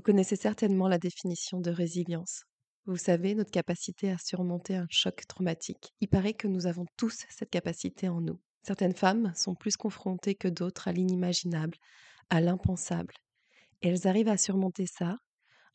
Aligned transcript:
Vous 0.00 0.12
connaissez 0.12 0.36
certainement 0.36 0.88
la 0.88 0.96
définition 0.96 1.60
de 1.60 1.70
résilience. 1.70 2.44
Vous 2.86 2.96
savez, 2.96 3.34
notre 3.34 3.50
capacité 3.50 4.10
à 4.10 4.16
surmonter 4.16 4.74
un 4.74 4.86
choc 4.88 5.26
traumatique. 5.28 5.92
Il 6.00 6.08
paraît 6.08 6.32
que 6.32 6.48
nous 6.48 6.66
avons 6.66 6.86
tous 6.96 7.26
cette 7.28 7.50
capacité 7.50 8.08
en 8.08 8.22
nous. 8.22 8.40
Certaines 8.62 8.94
femmes 8.94 9.30
sont 9.36 9.54
plus 9.54 9.76
confrontées 9.76 10.34
que 10.34 10.48
d'autres 10.48 10.88
à 10.88 10.92
l'inimaginable, 10.92 11.76
à 12.30 12.40
l'impensable. 12.40 13.12
Et 13.82 13.88
elles 13.88 14.08
arrivent 14.08 14.30
à 14.30 14.38
surmonter 14.38 14.86
ça 14.86 15.18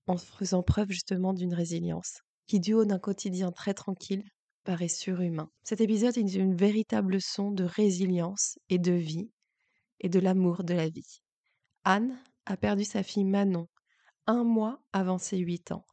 en 0.08 0.18
faisant 0.18 0.64
preuve 0.64 0.90
justement 0.90 1.34
d'une 1.34 1.54
résilience, 1.54 2.22
qui 2.48 2.60
du 2.60 2.74
haut 2.74 2.86
d'un 2.86 2.98
quotidien 2.98 3.52
très 3.52 3.76
tranquille 3.76 4.24
paraît 4.64 4.88
surhumain. 4.88 5.52
Cet 5.62 5.82
épisode 5.82 6.18
est 6.18 6.34
une 6.34 6.56
véritable 6.56 7.14
leçon 7.14 7.52
de 7.52 7.64
résilience 7.64 8.58
et 8.70 8.80
de 8.80 8.94
vie, 8.94 9.30
et 10.00 10.10
de 10.10 10.20
l'amour 10.20 10.64
de 10.64 10.74
la 10.74 10.90
vie. 10.90 11.22
Anne 11.84 12.18
a 12.48 12.58
perdu 12.58 12.86
sa 12.86 13.04
fille 13.04 13.24
Manon 13.24 13.68
un 14.28 14.44
mois 14.44 14.82
avant 14.94 15.18
ses 15.18 15.38
huit 15.38 15.72
ans 15.72 15.86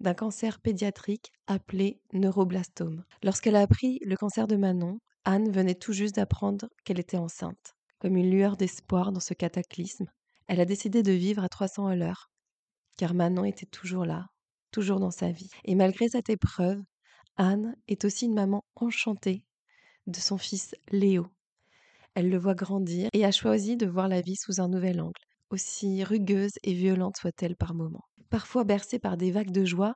d'un 0.00 0.14
cancer 0.14 0.60
pédiatrique 0.60 1.32
appelé 1.46 2.00
neuroblastome. 2.12 3.04
Lorsqu'elle 3.22 3.56
a 3.56 3.62
appris 3.62 4.00
le 4.04 4.16
cancer 4.16 4.46
de 4.46 4.56
Manon, 4.56 4.98
Anne 5.24 5.50
venait 5.50 5.74
tout 5.74 5.92
juste 5.92 6.16
d'apprendre 6.16 6.68
qu'elle 6.84 7.00
était 7.00 7.16
enceinte. 7.16 7.74
Comme 8.00 8.16
une 8.16 8.30
lueur 8.30 8.56
d'espoir 8.56 9.12
dans 9.12 9.20
ce 9.20 9.34
cataclysme, 9.34 10.06
elle 10.46 10.60
a 10.60 10.66
décidé 10.66 11.02
de 11.02 11.12
vivre 11.12 11.42
à 11.42 11.48
300 11.48 11.86
à 11.86 11.96
l'heure, 11.96 12.30
car 12.96 13.14
Manon 13.14 13.44
était 13.44 13.66
toujours 13.66 14.04
là, 14.04 14.28
toujours 14.72 15.00
dans 15.00 15.10
sa 15.10 15.30
vie. 15.30 15.50
Et 15.64 15.74
malgré 15.74 16.08
cette 16.08 16.28
épreuve, 16.28 16.82
Anne 17.36 17.74
est 17.88 18.04
aussi 18.04 18.26
une 18.26 18.34
maman 18.34 18.64
enchantée 18.76 19.44
de 20.06 20.18
son 20.18 20.36
fils 20.36 20.74
Léo. 20.90 21.26
Elle 22.14 22.28
le 22.28 22.38
voit 22.38 22.54
grandir 22.54 23.08
et 23.12 23.24
a 23.24 23.32
choisi 23.32 23.76
de 23.76 23.86
voir 23.86 24.08
la 24.08 24.20
vie 24.20 24.36
sous 24.36 24.60
un 24.60 24.68
nouvel 24.68 25.00
angle, 25.00 25.20
aussi 25.54 26.04
rugueuse 26.04 26.52
et 26.62 26.74
violente 26.74 27.16
soit-elle 27.16 27.56
par 27.56 27.74
moments. 27.74 28.04
Parfois 28.28 28.64
bercée 28.64 28.98
par 28.98 29.16
des 29.16 29.30
vagues 29.30 29.52
de 29.52 29.64
joie 29.64 29.94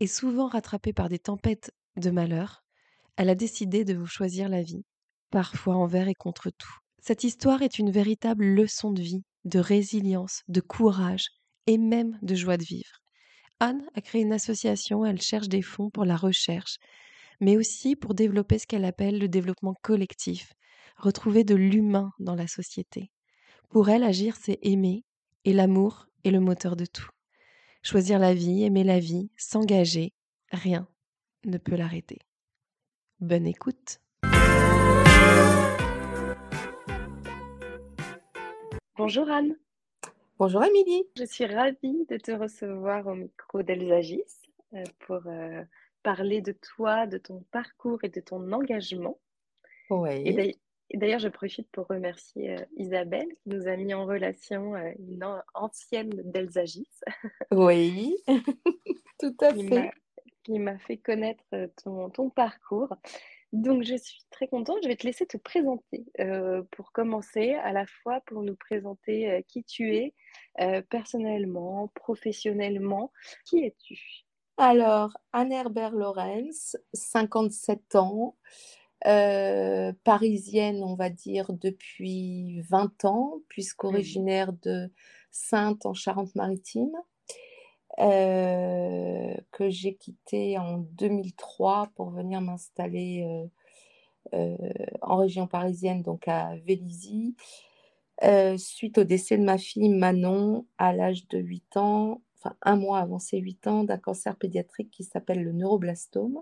et 0.00 0.06
souvent 0.06 0.48
rattrapée 0.48 0.92
par 0.92 1.08
des 1.08 1.18
tempêtes 1.18 1.72
de 1.96 2.10
malheur, 2.10 2.62
elle 3.16 3.30
a 3.30 3.34
décidé 3.34 3.84
de 3.84 3.94
vous 3.94 4.06
choisir 4.06 4.48
la 4.48 4.62
vie, 4.62 4.84
parfois 5.30 5.76
envers 5.76 6.08
et 6.08 6.14
contre 6.14 6.50
tout. 6.50 6.76
Cette 7.00 7.24
histoire 7.24 7.62
est 7.62 7.78
une 7.78 7.90
véritable 7.90 8.44
leçon 8.44 8.92
de 8.92 9.02
vie 9.02 9.24
de 9.44 9.58
résilience, 9.58 10.42
de 10.48 10.60
courage 10.60 11.28
et 11.66 11.78
même 11.78 12.18
de 12.22 12.34
joie 12.34 12.56
de 12.56 12.64
vivre. 12.64 13.00
Anne 13.60 13.86
a 13.94 14.00
créé 14.00 14.22
une 14.22 14.32
association, 14.32 15.04
elle 15.04 15.20
cherche 15.20 15.48
des 15.48 15.62
fonds 15.62 15.90
pour 15.90 16.04
la 16.04 16.16
recherche, 16.16 16.76
mais 17.40 17.56
aussi 17.56 17.96
pour 17.96 18.14
développer 18.14 18.58
ce 18.58 18.66
qu'elle 18.66 18.84
appelle 18.84 19.18
le 19.18 19.28
développement 19.28 19.74
collectif, 19.82 20.52
retrouver 20.96 21.44
de 21.44 21.54
l'humain 21.54 22.10
dans 22.18 22.34
la 22.34 22.48
société. 22.48 23.11
Pour 23.72 23.88
elle, 23.88 24.02
agir, 24.02 24.36
c'est 24.36 24.58
aimer, 24.60 25.02
et 25.46 25.54
l'amour 25.54 26.06
est 26.24 26.30
le 26.30 26.40
moteur 26.40 26.76
de 26.76 26.84
tout. 26.84 27.08
Choisir 27.82 28.18
la 28.18 28.34
vie, 28.34 28.64
aimer 28.64 28.84
la 28.84 28.98
vie, 28.98 29.30
s'engager, 29.38 30.12
rien 30.50 30.86
ne 31.46 31.56
peut 31.56 31.74
l'arrêter. 31.74 32.18
Bonne 33.20 33.46
écoute. 33.46 34.02
Bonjour 38.98 39.30
Anne. 39.30 39.56
Bonjour 40.38 40.62
Amélie. 40.62 41.04
Je 41.16 41.24
suis 41.24 41.46
ravie 41.46 42.04
de 42.10 42.18
te 42.18 42.32
recevoir 42.32 43.06
au 43.06 43.14
micro 43.14 43.62
d'Elsagis 43.62 44.20
euh, 44.74 44.84
pour 45.06 45.26
euh, 45.26 45.62
parler 46.02 46.42
de 46.42 46.52
toi, 46.52 47.06
de 47.06 47.16
ton 47.16 47.42
parcours 47.50 48.00
et 48.02 48.10
de 48.10 48.20
ton 48.20 48.52
engagement. 48.52 49.18
Oui. 49.88 50.10
Et 50.26 50.58
d'ailleurs, 50.94 51.20
je 51.20 51.28
profite 51.28 51.68
pour 51.70 51.86
remercier 51.86 52.52
euh, 52.52 52.64
Isabelle 52.76 53.28
qui 53.42 53.48
nous 53.48 53.68
a 53.68 53.76
mis 53.76 53.94
en 53.94 54.06
relation 54.06 54.74
une 54.98 55.26
ancienne 55.54 56.10
d'Elsagis. 56.24 56.88
Oui, 57.50 58.16
tout 59.20 59.36
à 59.40 59.54
fait. 59.54 59.92
Qui 60.44 60.58
m'a 60.58 60.78
fait 60.78 60.96
connaître 60.96 61.44
ton, 61.82 62.10
ton 62.10 62.28
parcours. 62.28 62.96
Donc, 63.52 63.82
je 63.82 63.96
suis 63.96 64.22
très 64.30 64.48
contente. 64.48 64.78
Je 64.82 64.88
vais 64.88 64.96
te 64.96 65.06
laisser 65.06 65.26
te 65.26 65.36
présenter 65.36 66.06
euh, 66.20 66.62
pour 66.70 66.90
commencer, 66.92 67.52
à 67.54 67.72
la 67.72 67.84
fois 67.86 68.20
pour 68.26 68.42
nous 68.42 68.56
présenter 68.56 69.30
euh, 69.30 69.40
qui 69.46 69.62
tu 69.62 69.94
es 69.94 70.14
euh, 70.60 70.80
personnellement, 70.88 71.88
professionnellement. 71.94 73.12
Qui 73.44 73.64
es-tu? 73.64 74.24
Alors, 74.56 75.18
Anne 75.32 75.52
Herbert 75.52 75.92
Lorenz, 75.92 76.78
57 76.94 77.96
ans, 77.96 78.36
parisienne, 80.04 80.82
on 80.82 80.94
va 80.94 81.10
dire, 81.10 81.52
depuis 81.52 82.60
20 82.62 83.04
ans, 83.04 83.40
puisqu'originaire 83.48 84.52
de 84.52 84.90
Sainte 85.30 85.86
en 85.86 85.94
Charente-Maritime. 85.94 86.92
Euh, 87.98 89.34
que 89.50 89.68
j'ai 89.68 89.94
quitté 89.94 90.56
en 90.56 90.78
2003 90.78 91.90
pour 91.94 92.08
venir 92.08 92.40
m'installer 92.40 93.22
euh, 93.22 93.46
euh, 94.34 94.56
en 95.02 95.16
région 95.16 95.46
parisienne, 95.46 96.02
donc 96.02 96.26
à 96.26 96.56
Vélizy, 96.64 97.36
suite 98.56 98.96
au 98.96 99.04
décès 99.04 99.36
de 99.36 99.44
ma 99.44 99.58
fille 99.58 99.90
Manon 99.90 100.64
à 100.78 100.94
l'âge 100.94 101.28
de 101.28 101.38
8 101.38 101.76
ans, 101.76 102.22
enfin 102.38 102.56
un 102.62 102.76
mois 102.76 103.00
avant 103.00 103.18
ses 103.18 103.38
8 103.38 103.66
ans, 103.66 103.84
d'un 103.84 103.98
cancer 103.98 104.36
pédiatrique 104.36 104.90
qui 104.90 105.04
s'appelle 105.04 105.42
le 105.42 105.52
neuroblastome. 105.52 106.40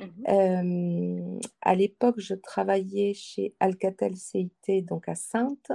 Mmh 0.00 1.40
à 1.62 1.74
l'époque, 1.74 2.18
je 2.18 2.34
travaillais 2.34 3.14
chez 3.14 3.54
Alcatel 3.60 4.16
CIT, 4.16 4.82
donc 4.82 5.08
à 5.08 5.14
Sainte. 5.14 5.72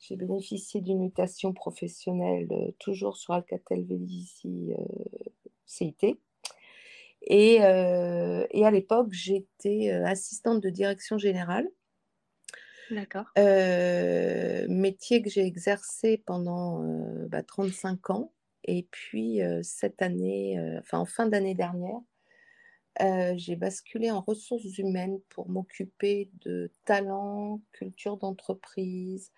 J'ai 0.00 0.16
bénéficié 0.16 0.80
d'une 0.80 1.00
mutation 1.00 1.52
professionnelle 1.52 2.48
euh, 2.50 2.72
toujours 2.80 3.16
sur 3.16 3.34
Alcatel 3.34 3.84
Vélizy 3.84 4.72
euh, 4.72 4.84
CIT. 5.64 6.18
Et, 7.24 7.62
euh, 7.62 8.44
et, 8.50 8.66
à 8.66 8.72
l'époque, 8.72 9.12
j'étais 9.12 9.90
assistante 9.90 10.60
de 10.60 10.70
direction 10.70 11.18
générale. 11.18 11.68
D'accord. 12.90 13.26
métier 14.68 15.22
que 15.22 15.30
j'ai 15.30 15.46
exercé 15.46 16.20
pendant 16.26 16.84
35 17.46 18.00
bah, 18.00 18.14
ans. 18.14 18.32
Et 18.64 18.88
puis, 18.90 19.40
cette 19.62 20.02
année, 20.02 20.58
enfin 20.80 20.98
en 20.98 21.06
fin 21.06 21.26
d'année 21.26 21.54
dernière, 21.54 22.00
j'ai 23.00 23.56
basculé 23.56 24.10
en 24.10 24.20
ressources 24.20 24.78
humaines 24.78 25.20
pour 25.28 25.48
m'occuper 25.48 26.30
de 26.42 26.70
talents, 26.84 27.60
culture 27.72 28.16
d'entreprise 28.16 29.32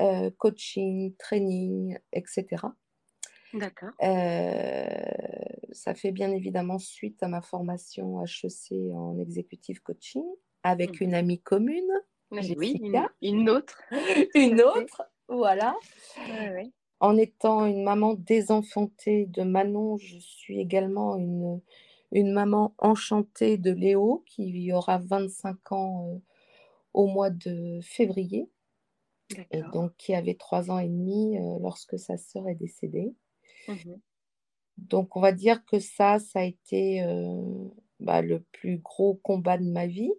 euh, 0.00 0.30
coaching, 0.36 1.14
training, 1.16 1.98
etc. 2.12 2.66
D'accord. 3.54 3.90
Euh, 4.02 4.86
ça 5.72 5.94
fait 5.94 6.10
bien 6.10 6.32
évidemment 6.32 6.78
suite 6.78 7.22
à 7.22 7.28
ma 7.28 7.40
formation 7.40 8.22
HEC 8.22 8.92
en 8.92 9.18
exécutif 9.18 9.80
coaching 9.80 10.24
avec 10.62 11.00
une 11.00 11.12
mmh. 11.12 11.14
amie 11.14 11.40
commune. 11.40 11.90
Oui, 12.30 12.78
une, 13.22 13.48
autre. 13.48 13.80
une 14.34 14.60
autre, 14.60 15.02
voilà. 15.28 15.74
En 17.00 17.16
étant 17.16 17.64
une 17.64 17.84
maman 17.84 18.14
désenfantée 18.14 19.26
de 19.26 19.44
Manon, 19.44 19.96
je 19.96 20.18
suis 20.18 20.60
également 20.60 21.16
une, 21.16 21.62
une 22.12 22.32
maman 22.32 22.74
enchantée 22.78 23.58
de 23.58 23.70
Léo 23.70 24.22
qui 24.26 24.72
aura 24.72 24.98
25 24.98 25.72
ans 25.72 26.08
euh, 26.08 26.18
au 26.94 27.06
mois 27.06 27.30
de 27.30 27.80
février 27.82 28.48
et 29.50 29.62
donc 29.72 29.92
qui 29.96 30.14
avait 30.14 30.34
trois 30.34 30.70
ans 30.70 30.78
et 30.78 30.88
demi 30.88 31.36
euh, 31.36 31.58
lorsque 31.60 31.98
sa 31.98 32.16
sœur 32.16 32.48
est 32.48 32.54
décédée. 32.54 33.14
Mmh 33.68 33.94
donc 34.76 35.16
on 35.16 35.20
va 35.20 35.32
dire 35.32 35.64
que 35.64 35.78
ça, 35.78 36.18
ça 36.18 36.40
a 36.40 36.44
été 36.44 37.02
euh, 37.02 37.68
bah, 38.00 38.20
le 38.20 38.40
plus 38.52 38.78
gros 38.78 39.14
combat 39.14 39.56
de 39.56 39.64
ma 39.64 39.86
vie, 39.86 40.12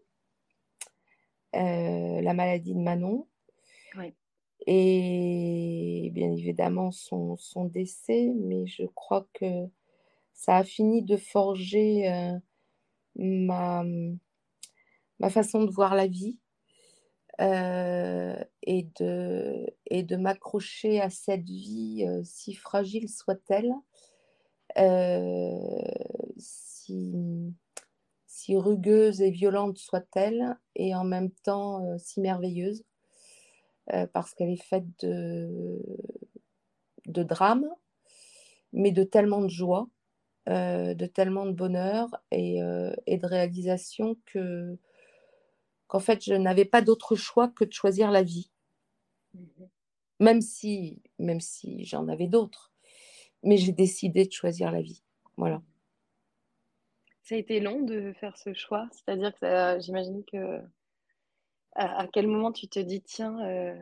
euh, 1.55 2.21
la 2.21 2.33
maladie 2.33 2.73
de 2.73 2.79
Manon. 2.79 3.27
Et 4.65 6.09
bien 6.13 6.31
évidemment 6.33 6.91
son, 6.91 7.37
son, 7.37 7.65
décès, 7.65 8.33
mais 8.35 8.65
je 8.65 8.83
crois 8.83 9.27
que 9.33 9.67
ça 10.37 10.55
a 10.55 10.63
fini 10.63 11.01
de 11.01 11.17
forger 11.17 12.09
ma, 13.15 13.83
ma 15.19 15.29
façon 15.29 15.63
de 15.63 15.71
voir 15.71 15.95
la 15.95 16.07
vie 16.07 16.37
et 17.39 18.87
de, 18.99 19.65
et 19.87 20.03
de 20.03 20.15
m'accrocher 20.15 21.01
à 21.01 21.09
cette 21.09 21.49
vie, 21.49 22.05
si 22.23 22.53
fragile 22.53 23.09
soit-elle, 23.09 23.73
si, 26.37 27.15
si 28.27 28.55
rugueuse 28.55 29.21
et 29.21 29.31
violente 29.31 29.79
soit-elle, 29.79 30.55
et 30.75 30.95
en 30.95 31.03
même 31.03 31.31
temps 31.43 31.97
si 31.97 32.21
merveilleuse, 32.21 32.83
parce 34.13 34.35
qu'elle 34.35 34.51
est 34.51 34.63
faite 34.63 34.85
de, 34.99 35.79
de 37.07 37.23
drames, 37.23 37.69
mais 38.71 38.91
de 38.91 39.03
tellement 39.03 39.41
de 39.41 39.49
joie, 39.49 39.89
de 40.47 41.05
tellement 41.05 41.45
de 41.45 41.51
bonheur 41.51 42.09
et, 42.31 42.59
et 43.05 43.17
de 43.17 43.25
réalisation 43.25 44.17
que 44.25 44.77
qu'en 45.87 45.99
fait, 45.99 46.23
je 46.23 46.33
n'avais 46.33 46.65
pas 46.65 46.81
d'autre 46.81 47.15
choix 47.15 47.47
que 47.49 47.65
de 47.65 47.73
choisir 47.73 48.11
la 48.11 48.23
vie. 48.23 48.49
Mmh 49.33 49.65
même 50.19 50.41
si, 50.41 51.01
même 51.19 51.39
si 51.39 51.85
j'en 51.85 52.07
avais 52.07 52.27
d'autres. 52.27 52.71
Mais 53.43 53.57
j'ai 53.57 53.71
décidé 53.71 54.25
de 54.25 54.31
choisir 54.31 54.71
la 54.71 54.81
vie. 54.81 55.03
Voilà. 55.37 55.61
Ça 57.23 57.35
a 57.35 57.37
été 57.37 57.59
long 57.59 57.81
de 57.81 58.13
faire 58.13 58.37
ce 58.37 58.53
choix? 58.53 58.87
C'est-à-dire 58.91 59.37
que 59.39 59.79
j'imagine 59.79 60.23
que. 60.25 60.61
À, 61.79 62.07
quel 62.11 62.25
moment 62.25 62.51
tu 62.51 62.67
te 62.67 62.79
dis, 62.79 63.03
tiens, 63.03 63.39
euh, 63.45 63.75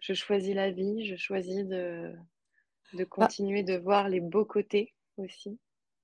je 0.00 0.14
choisis 0.14 0.54
la 0.54 0.70
vie, 0.70 1.04
je 1.04 1.16
choisis 1.16 1.66
de, 1.66 2.14
de 2.94 3.04
bah 3.04 3.04
continuer 3.04 3.62
de 3.62 3.76
voir 3.76 4.08
les 4.08 4.20
beaux 4.20 4.46
côtés 4.46 4.94
aussi? 5.18 5.58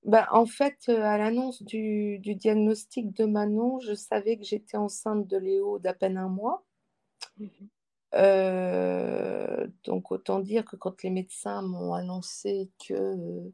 Bah, 0.05 0.27
en 0.31 0.45
fait, 0.45 0.77
euh, 0.89 1.01
à 1.01 1.17
l'annonce 1.17 1.63
du, 1.63 2.19
diagnostic 2.19 3.13
de 3.13 3.25
Manon, 3.25 3.79
je 3.79 3.93
savais 3.93 4.37
que 4.37 4.43
j'étais 4.43 4.77
enceinte 4.77 5.27
de 5.27 5.37
Léo 5.37 5.79
d'à 5.79 5.93
peine 5.93 6.17
un 6.17 6.29
mois. 6.29 6.63
Mmh 7.37 7.47
euh, 8.15 9.67
donc 9.85 10.11
autant 10.11 10.39
dire 10.39 10.65
que 10.65 10.75
quand 10.75 11.01
les 11.01 11.09
médecins 11.09 11.63
m'ont 11.63 11.95
annoncé 11.95 12.69
que 12.87 12.93
euh, 12.93 13.49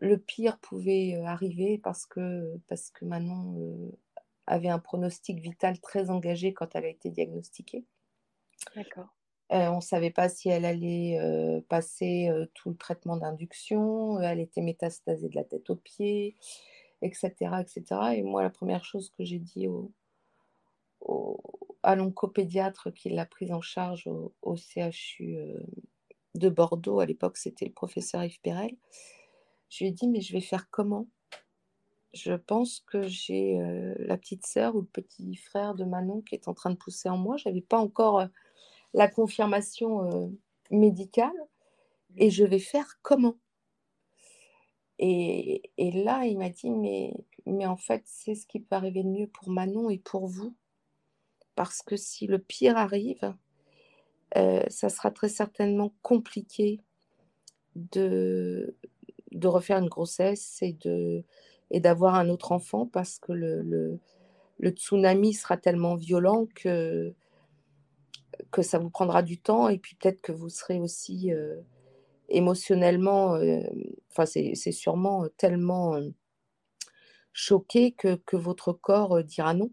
le 0.00 0.16
pire 0.16 0.58
pouvait 0.58 1.20
arriver 1.26 1.76
parce 1.76 2.06
que, 2.06 2.56
parce 2.66 2.88
que 2.90 3.04
Manon 3.04 3.92
avait 4.46 4.70
un 4.70 4.78
pronostic 4.78 5.40
vital 5.40 5.78
très 5.80 6.08
engagé 6.08 6.54
quand 6.54 6.74
elle 6.74 6.86
a 6.86 6.88
été 6.88 7.10
diagnostiquée. 7.10 7.84
D'accord. 8.74 9.14
On 9.50 9.76
ne 9.76 9.80
savait 9.80 10.10
pas 10.10 10.28
si 10.28 10.48
elle 10.48 10.64
allait 10.64 11.18
passer 11.68 12.30
tout 12.54 12.70
le 12.70 12.76
traitement 12.76 13.16
d'induction, 13.16 14.20
elle 14.20 14.40
était 14.40 14.60
métastasée 14.60 15.28
de 15.28 15.34
la 15.34 15.44
tête 15.44 15.70
aux 15.70 15.76
pieds, 15.76 16.36
etc., 17.02 17.32
etc. 17.60 17.84
Et 18.16 18.22
moi, 18.22 18.42
la 18.42 18.50
première 18.50 18.84
chose 18.84 19.10
que 19.16 19.24
j'ai 19.24 19.38
dit 19.38 19.66
au, 19.66 19.92
à 21.82 21.94
l'oncopédiatre 21.94 22.92
qui 22.92 23.10
l'a 23.10 23.26
prise 23.26 23.52
en 23.52 23.60
charge 23.60 24.08
au, 24.42 24.56
CHU 24.56 25.38
de 26.34 26.48
Bordeaux, 26.48 27.00
à 27.00 27.06
l'époque 27.06 27.36
c'était 27.36 27.64
le 27.64 27.72
professeur 27.72 28.24
Yves 28.24 28.40
Perel, 28.42 28.76
je 29.70 29.84
lui 29.84 29.90
ai 29.90 29.92
dit 29.92 30.08
mais 30.08 30.20
je 30.20 30.32
vais 30.32 30.40
faire 30.40 30.68
comment? 30.70 31.06
Je 32.14 32.32
pense 32.32 32.80
que 32.80 33.06
j'ai 33.06 33.58
la 33.98 34.16
petite 34.16 34.46
sœur 34.46 34.74
ou 34.74 34.80
le 34.80 34.86
petit 34.86 35.36
frère 35.36 35.74
de 35.74 35.84
Manon 35.84 36.22
qui 36.22 36.34
est 36.34 36.48
en 36.48 36.54
train 36.54 36.70
de 36.70 36.76
pousser 36.76 37.08
en 37.08 37.18
moi. 37.18 37.36
Je 37.36 37.48
n'avais 37.48 37.60
pas 37.60 37.78
encore 37.78 38.26
la 38.94 39.08
confirmation 39.08 40.32
médicale 40.70 41.32
et 42.16 42.30
je 42.30 42.44
vais 42.44 42.58
faire 42.58 42.98
comment? 43.02 43.36
Et, 44.98 45.62
là, 45.78 46.24
il 46.26 46.38
m'a 46.38 46.48
dit, 46.48 46.70
mais, 46.70 47.14
mais 47.46 47.66
en 47.66 47.76
fait, 47.76 48.02
c'est 48.04 48.34
ce 48.34 48.46
qui 48.46 48.58
peut 48.58 48.74
arriver 48.74 49.04
de 49.04 49.08
mieux 49.08 49.28
pour 49.28 49.48
Manon 49.48 49.90
et 49.90 49.98
pour 49.98 50.26
vous. 50.26 50.56
Parce 51.54 51.82
que 51.82 51.96
si 51.96 52.26
le 52.26 52.38
pire 52.38 52.76
arrive, 52.76 53.34
ça 54.34 54.88
sera 54.88 55.10
très 55.10 55.28
certainement 55.28 55.94
compliqué 56.02 56.80
de, 57.76 58.76
de 59.32 59.48
refaire 59.48 59.78
une 59.78 59.88
grossesse 59.88 60.58
et 60.62 60.72
de 60.72 61.24
et 61.70 61.80
d'avoir 61.80 62.14
un 62.14 62.28
autre 62.28 62.52
enfant 62.52 62.86
parce 62.86 63.18
que 63.18 63.32
le, 63.32 64.00
le, 64.58 64.70
tsunami 64.70 65.34
sera 65.34 65.56
tellement 65.56 65.96
violent 65.96 66.46
que 66.54 67.14
que 68.50 68.62
ça 68.62 68.78
vous 68.78 68.90
prendra 68.90 69.22
du 69.22 69.38
temps 69.38 69.68
et 69.68 69.78
puis 69.78 69.96
peut-être 69.96 70.20
que 70.20 70.32
vous 70.32 70.48
serez 70.48 70.78
aussi 70.78 71.32
euh, 71.32 71.60
émotionnellement, 72.28 73.34
euh, 73.34 73.62
enfin 74.10 74.26
c'est 74.26 74.72
sûrement 74.72 75.26
tellement 75.36 75.94
euh, 75.94 76.08
choqué 77.32 77.92
que, 77.92 78.16
que, 78.16 78.36
votre 78.36 78.72
corps 78.72 79.22
dira 79.22 79.54
non. 79.54 79.70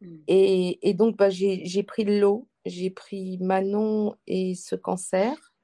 Mmh. 0.00 0.16
Et, 0.28 0.88
et, 0.88 0.94
donc 0.94 1.16
bah, 1.16 1.30
j'ai 1.30 1.82
pris 1.82 2.04
l'eau, 2.04 2.48
j'ai 2.66 2.90
pris 2.90 3.38
Manon 3.38 4.16
et 4.26 4.54
ce 4.54 4.74
cancer, 4.74 5.54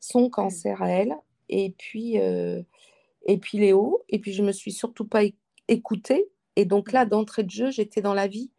son 0.00 0.26
mmh. 0.26 0.30
cancer 0.30 0.82
à 0.82 0.90
elle, 0.90 1.14
et 1.48 1.70
puis, 1.76 2.14
et 2.16 3.38
puis 3.40 3.58
Léo, 3.58 4.04
et 4.08 4.18
puis 4.18 4.32
je 4.32 4.42
me 4.42 4.52
suis 4.52 4.72
surtout 4.72 5.06
pas 5.06 5.22
écoutée. 5.68 6.30
Et 6.56 6.64
donc 6.64 6.92
là, 6.92 7.04
mmh. 7.04 7.08
d'entrée 7.08 7.42
de 7.44 7.50
jeu, 7.50 7.70
j'étais 7.70 8.02
dans 8.02 8.14
la 8.14 8.26
vie 8.26 8.50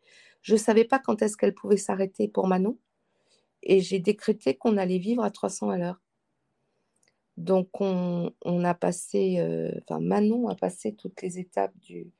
je 0.41 0.53
ne 0.53 0.59
savais 0.59 0.85
pas 0.85 0.99
quand 0.99 1.21
est-ce 1.21 1.37
qu'elle 1.37 1.53
pouvait 1.53 1.77
s'arrêter 1.77 2.27
pour 2.27 2.47
Manon. 2.47 2.77
Et 3.63 3.79
j'ai 3.81 3.99
décrété 3.99 4.55
qu'on 4.55 4.77
allait 4.77 4.97
vivre 4.97 5.23
à 5.23 5.29
300 5.29 5.69
à 5.69 5.77
l'heure. 5.77 6.01
Donc, 7.37 7.69
on, 7.79 8.31
a 8.63 8.73
passé, 8.73 9.39
euh, 9.39 9.71
enfin, 9.83 9.99
Manon 9.99 10.47
a 10.47 10.55
passé 10.55 10.93
toutes 10.93 11.21
les 11.21 11.39
étapes 11.39 11.77
du, 11.79 12.11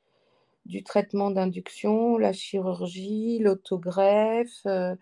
du 0.65 0.83
traitement 0.83 1.31
d'induction, 1.31 2.18
la 2.18 2.33
chirurgie, 2.33 3.39
l'autogreffe. 3.39 4.65
Euh, 4.65 4.95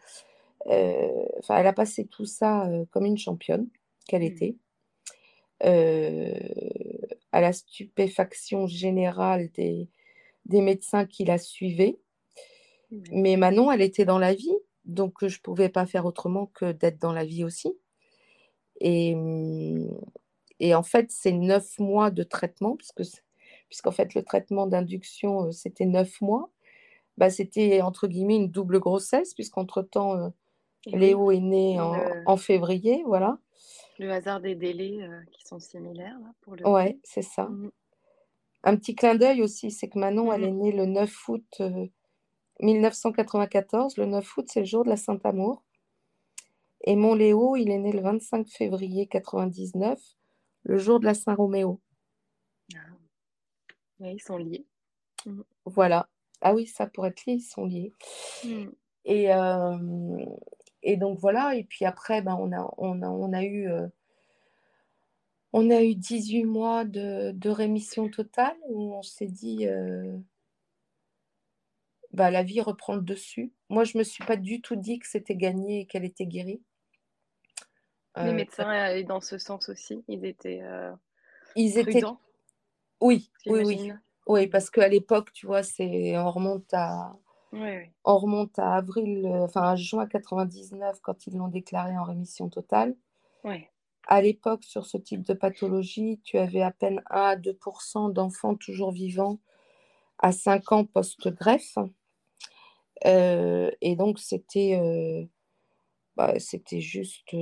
euh, 0.67 1.25
enfin, 1.39 1.57
elle 1.57 1.67
a 1.67 1.73
passé 1.73 2.05
tout 2.05 2.25
ça 2.25 2.69
comme 2.91 3.05
une 3.05 3.17
championne 3.17 3.67
qu'elle 4.07 4.23
mmh. 4.23 4.25
était. 4.25 4.55
à 7.31 7.41
la 7.41 7.53
stupéfaction 7.53 8.67
générale 8.67 9.49
des, 9.53 9.89
des 10.45 10.61
médecins 10.61 11.05
qui 11.05 11.25
la 11.25 11.37
suivaient. 11.37 11.99
Mais 13.11 13.37
Manon, 13.37 13.71
elle 13.71 13.81
était 13.81 14.05
dans 14.05 14.17
la 14.17 14.33
vie, 14.33 14.55
donc 14.85 15.13
je 15.21 15.37
ne 15.37 15.41
pouvais 15.41 15.69
pas 15.69 15.85
faire 15.85 16.05
autrement 16.05 16.47
que 16.47 16.71
d'être 16.71 16.99
dans 16.99 17.13
la 17.13 17.25
vie 17.25 17.43
aussi. 17.43 17.73
Et, 18.81 19.15
et 20.59 20.73
en 20.73 20.83
fait, 20.83 21.11
c'est 21.11 21.31
neuf 21.31 21.77
mois 21.79 22.11
de 22.11 22.23
traitement, 22.23 22.75
puisque, 22.75 23.03
puisqu'en 23.67 23.91
fait, 23.91 24.13
le 24.15 24.23
traitement 24.23 24.67
d'induction, 24.67 25.51
c'était 25.51 25.85
neuf 25.85 26.19
mois. 26.21 26.49
Bah, 27.17 27.29
c'était 27.29 27.81
entre 27.81 28.07
guillemets 28.07 28.37
une 28.37 28.49
double 28.49 28.79
grossesse, 28.79 29.33
puisqu'entre-temps, 29.33 30.31
Léo 30.85 31.31
est 31.31 31.41
né 31.41 31.79
en, 31.79 32.37
février, 32.37 33.03
voilà. 33.05 33.37
Le 33.99 34.09
hasard 34.11 34.39
des 34.39 34.55
délais 34.55 34.99
qui 35.31 35.45
sont 35.45 35.59
similaires 35.59 36.17
là, 36.21 36.33
pour 36.41 36.55
le. 36.55 36.65
Ouais, 36.65 36.97
c'est 37.03 37.21
ça. 37.21 37.43
Mmh. 37.43 37.71
Un 38.63 38.75
petit 38.77 38.95
clin 38.95 39.15
d'œil 39.15 39.41
aussi, 39.41 39.71
c'est 39.71 39.89
que 39.89 39.99
Manon, 39.99 40.31
elle 40.31 40.41
mmh 40.41 40.45
est 40.45 40.51
née 40.51 40.71
le 40.71 40.85
9 40.85 41.29
août 41.29 41.61
1994, 42.61 43.97
le 43.97 44.05
9 44.05 44.37
août, 44.37 44.45
c'est 44.49 44.61
le 44.61 44.65
jour 44.65 44.83
de 44.83 44.89
la 44.89 44.97
Saint-Amour. 44.97 45.63
Et 46.83 46.95
mon 46.95 47.13
Léo, 47.13 47.55
il 47.55 47.69
est 47.71 47.77
né 47.77 47.91
le 47.91 48.01
25 48.01 48.47
février 48.47 49.07
99, 49.07 49.99
le 50.63 50.77
jour 50.77 50.99
de 50.99 51.05
la 51.05 51.13
Saint-Roméo. 51.13 51.79
Ah. 52.75 54.09
ils 54.11 54.21
sont 54.21 54.37
liés. 54.37 54.65
Mmh. 55.25 55.41
Voilà. 55.65 56.07
Ah 56.41 56.53
oui, 56.53 56.67
ça 56.67 56.87
pourrait 56.87 57.09
être 57.09 57.25
lié, 57.25 57.33
ils 57.33 57.41
sont 57.41 57.65
liés. 57.65 57.93
Mmh. 58.45 58.69
Et, 59.05 59.33
euh, 59.33 60.25
et 60.83 60.97
donc 60.97 61.19
voilà, 61.19 61.55
et 61.55 61.63
puis 61.63 61.85
après, 61.85 62.21
ben, 62.21 62.37
on, 62.39 62.51
a, 62.53 62.73
on, 62.77 63.01
a, 63.01 63.09
on 63.09 63.33
a 63.33 63.43
eu... 63.43 63.69
Euh, 63.69 63.87
on 65.51 65.71
a 65.71 65.81
eu 65.81 65.95
18 65.95 66.43
mois 66.45 66.85
de, 66.85 67.49
rémission 67.49 68.09
totale 68.09 68.55
où 68.67 68.93
on 68.93 69.01
s'est 69.01 69.27
dit, 69.27 69.67
euh, 69.67 70.15
bah, 72.11 72.31
la 72.31 72.43
vie 72.43 72.61
reprend 72.61 72.95
le 72.95 73.01
dessus. 73.01 73.51
Moi, 73.69 73.83
je 73.83 73.97
ne 73.97 73.99
me 73.99 74.03
suis 74.03 74.23
pas 74.23 74.35
du 74.35 74.61
tout 74.61 74.75
dit 74.75 74.99
que 74.99 75.07
c'était 75.07 75.35
gagné 75.35 75.81
et 75.81 75.85
qu'elle 75.85 76.05
était 76.05 76.25
guérie. 76.25 76.61
Les 78.17 78.29
euh, 78.29 78.33
médecins 78.33 78.67
allaient 78.67 79.03
dans 79.03 79.21
ce 79.21 79.37
sens 79.37 79.69
aussi. 79.69 80.03
Ils 80.07 80.25
étaient 80.25 80.61
euh, 80.63 80.91
ils 81.55 81.77
étaient 81.77 82.03
oui 83.01 83.31
oui 83.45 83.61
oui 83.65 83.93
oui 84.27 84.47
parce 84.47 84.69
qu'à 84.69 84.87
l'époque 84.87 85.31
tu 85.31 85.45
vois 85.45 85.63
c'est 85.63 86.17
on 86.17 86.29
remonte 86.31 86.73
à 86.73 87.15
on 87.53 88.17
remonte 88.17 88.59
à 88.59 88.75
avril 88.75 89.25
euh, 89.25 89.45
enfin 89.45 89.61
à 89.61 89.75
juin 89.75 90.05
99 90.05 90.99
quand 91.01 91.27
ils 91.27 91.37
l'ont 91.37 91.47
déclaré 91.47 91.97
en 91.97 92.03
rémission 92.03 92.49
totale 92.49 92.95
à 94.07 94.21
l'époque 94.21 94.63
sur 94.63 94.85
ce 94.85 94.97
type 94.97 95.23
de 95.23 95.33
pathologie 95.33 96.19
tu 96.23 96.37
avais 96.37 96.61
à 96.61 96.71
peine 96.71 97.01
1 97.09 97.21
à 97.21 97.35
2% 97.37 98.11
d'enfants 98.11 98.55
toujours 98.55 98.91
vivants 98.91 99.39
à 100.19 100.31
5 100.31 100.71
ans 100.73 100.85
post-greffe 100.85 101.77
et 103.05 103.95
donc, 103.95 104.19
c'était 104.19 105.27
bah, 106.15 106.37
c'était 106.39 106.81
juste 106.81 107.33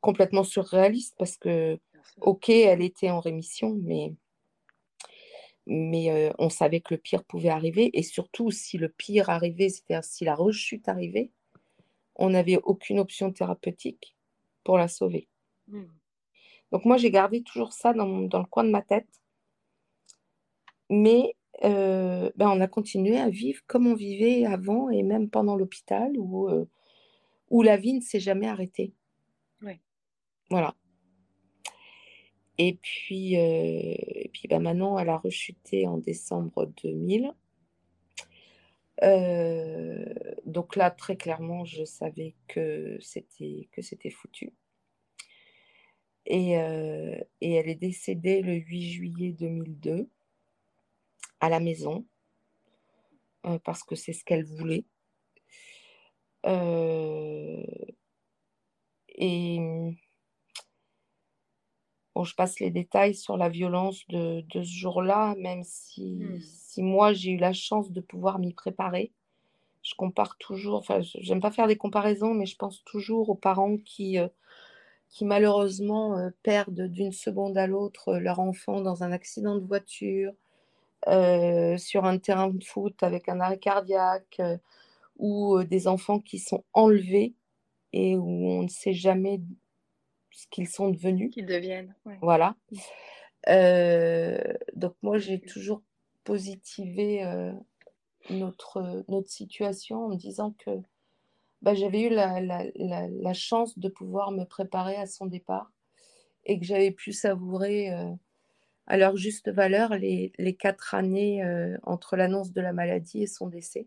complètement 0.00 0.44
surréaliste 0.44 1.14
parce 1.18 1.36
que, 1.36 1.78
ok, 2.20 2.48
elle 2.48 2.82
était 2.82 3.10
en 3.10 3.20
rémission, 3.20 3.78
mais, 3.82 4.14
mais 5.66 6.32
on 6.38 6.48
savait 6.48 6.80
que 6.80 6.94
le 6.94 7.00
pire 7.00 7.24
pouvait 7.24 7.50
arriver 7.50 7.90
et 7.92 8.02
surtout 8.02 8.50
si 8.50 8.78
le 8.78 8.88
pire 8.88 9.30
arrivait, 9.30 9.68
c'est-à-dire 9.68 10.04
si 10.04 10.24
la 10.24 10.34
rechute 10.34 10.88
arrivait, 10.88 11.30
on 12.16 12.30
n'avait 12.30 12.58
aucune 12.62 12.98
option 12.98 13.32
thérapeutique 13.32 14.16
pour 14.64 14.78
la 14.78 14.88
sauver. 14.88 15.28
Mmh. 15.68 15.84
Donc 16.72 16.86
moi, 16.86 16.96
j'ai 16.96 17.10
gardé 17.10 17.42
toujours 17.42 17.72
ça 17.72 17.92
dans, 17.92 18.06
le 18.06 18.46
coin 18.46 18.64
de 18.64 18.70
ma 18.70 18.82
tête. 18.82 19.08
Mais 20.88 21.34
ben, 21.62 22.30
on 22.38 22.60
a 22.60 22.66
continué 22.66 23.18
à 23.18 23.28
vivre 23.28 23.60
comme 23.66 23.86
on 23.86 23.94
vivait 23.94 24.46
avant 24.46 24.90
et 24.90 25.02
même 25.02 25.28
pendant 25.28 25.56
l'hôpital 25.56 26.12
où, 26.16 26.48
où 27.50 27.62
la 27.62 27.76
vie 27.76 27.94
ne 27.94 28.00
s'est 28.00 28.20
jamais 28.20 28.48
arrêtée. 28.48 28.94
Voilà. 30.50 30.74
Et 32.58 32.74
puis, 32.74 33.34
et 33.34 34.30
puis 34.34 34.48
ben 34.48 34.60
Manon, 34.60 34.98
elle 34.98 35.08
a 35.08 35.16
rechuté 35.16 35.86
en 35.86 35.96
décembre 35.96 36.70
2000. 36.82 37.32
donc 40.46 40.76
là, 40.76 40.90
très 40.90 41.16
clairement, 41.16 41.64
je 41.64 41.84
savais 41.84 42.34
que 42.48 42.98
c'était 43.00 43.68
que 43.72 43.80
c'était 43.82 44.10
foutu. 44.10 44.52
Et, 46.26 46.52
et, 46.52 47.52
elle 47.54 47.68
est 47.68 47.74
décédée 47.80 48.42
le 48.42 48.54
8 48.54 48.82
juillet 48.82 49.32
2002 49.32 50.08
à 51.42 51.50
la 51.50 51.60
maison 51.60 52.06
parce 53.64 53.82
que 53.82 53.96
c'est 53.96 54.12
ce 54.12 54.24
qu'elle 54.24 54.44
voulait. 54.44 54.84
et 59.08 59.58
bon, 62.14 62.24
je 62.24 62.34
passe 62.34 62.60
les 62.60 62.70
détails 62.70 63.14
sur 63.14 63.36
la 63.36 63.48
violence 63.48 64.06
de, 64.08 64.42
de 64.42 64.62
ce 64.62 64.72
jour-là, 64.72 65.34
même 65.38 65.64
si, 65.64 66.14
mmh. 66.14 66.40
si 66.40 66.82
moi 66.82 67.12
j'ai 67.12 67.32
eu 67.32 67.36
la 67.36 67.52
chance 67.52 67.90
de 67.90 68.00
pouvoir 68.00 68.38
m'y 68.38 68.54
préparer. 68.54 69.12
Je 69.82 69.94
compare 69.96 70.38
toujours, 70.38 70.78
enfin, 70.78 71.00
j'aime 71.02 71.40
pas 71.40 71.50
faire 71.50 71.66
des 71.66 71.76
comparaisons, 71.76 72.34
mais 72.34 72.46
je 72.46 72.56
pense 72.56 72.84
toujours 72.84 73.30
aux 73.30 73.34
parents 73.34 73.76
qui, 73.78 74.18
qui 75.12 75.26
malheureusement 75.26 76.16
euh, 76.16 76.30
perdent 76.42 76.88
d'une 76.88 77.12
seconde 77.12 77.56
à 77.58 77.66
l'autre 77.66 78.08
euh, 78.08 78.18
leur 78.18 78.40
enfant 78.40 78.80
dans 78.80 79.04
un 79.04 79.12
accident 79.12 79.56
de 79.56 79.64
voiture, 79.64 80.32
euh, 81.08 81.76
sur 81.76 82.04
un 82.04 82.18
terrain 82.18 82.48
de 82.48 82.62
foot 82.62 83.02
avec 83.02 83.28
un 83.28 83.40
arrêt 83.40 83.58
cardiaque, 83.58 84.40
ou 85.18 85.62
des 85.62 85.86
enfants 85.88 86.18
qui 86.18 86.38
sont 86.38 86.64
enlevés 86.72 87.34
et 87.92 88.16
où 88.16 88.48
on 88.48 88.62
ne 88.62 88.68
sait 88.68 88.94
jamais 88.94 89.40
ce 90.30 90.46
qu'ils 90.50 90.68
sont 90.68 90.90
devenus. 90.90 91.30
Qu'ils 91.30 91.46
deviennent. 91.46 91.94
Voilà. 92.22 92.56
donc 94.74 94.94
moi, 95.02 95.18
j'ai 95.18 95.40
toujours 95.40 95.82
positivé 96.24 97.24
notre, 98.30 99.04
notre 99.08 99.28
situation 99.28 100.06
en 100.06 100.08
me 100.08 100.16
disant 100.16 100.54
que 100.58 100.70
bah, 101.62 101.74
j'avais 101.74 102.02
eu 102.02 102.10
la, 102.10 103.32
chance 103.32 103.78
de 103.78 103.88
pouvoir 103.88 104.32
me 104.32 104.44
préparer 104.44 104.96
à 104.96 105.06
son 105.06 105.26
départ 105.26 105.70
et 106.44 106.58
que 106.58 106.64
j'avais 106.64 106.90
pu 106.90 107.12
savourer 107.12 107.92
euh, 107.92 108.10
à 108.86 108.96
leur 108.96 109.16
juste 109.16 109.50
valeur 109.50 109.94
les, 109.96 110.56
quatre 110.58 110.94
années 110.94 111.44
euh, 111.44 111.76
entre 111.82 112.16
l'annonce 112.16 112.52
de 112.52 112.60
la 112.60 112.72
maladie 112.72 113.22
et 113.22 113.26
son 113.26 113.48
décès. 113.48 113.86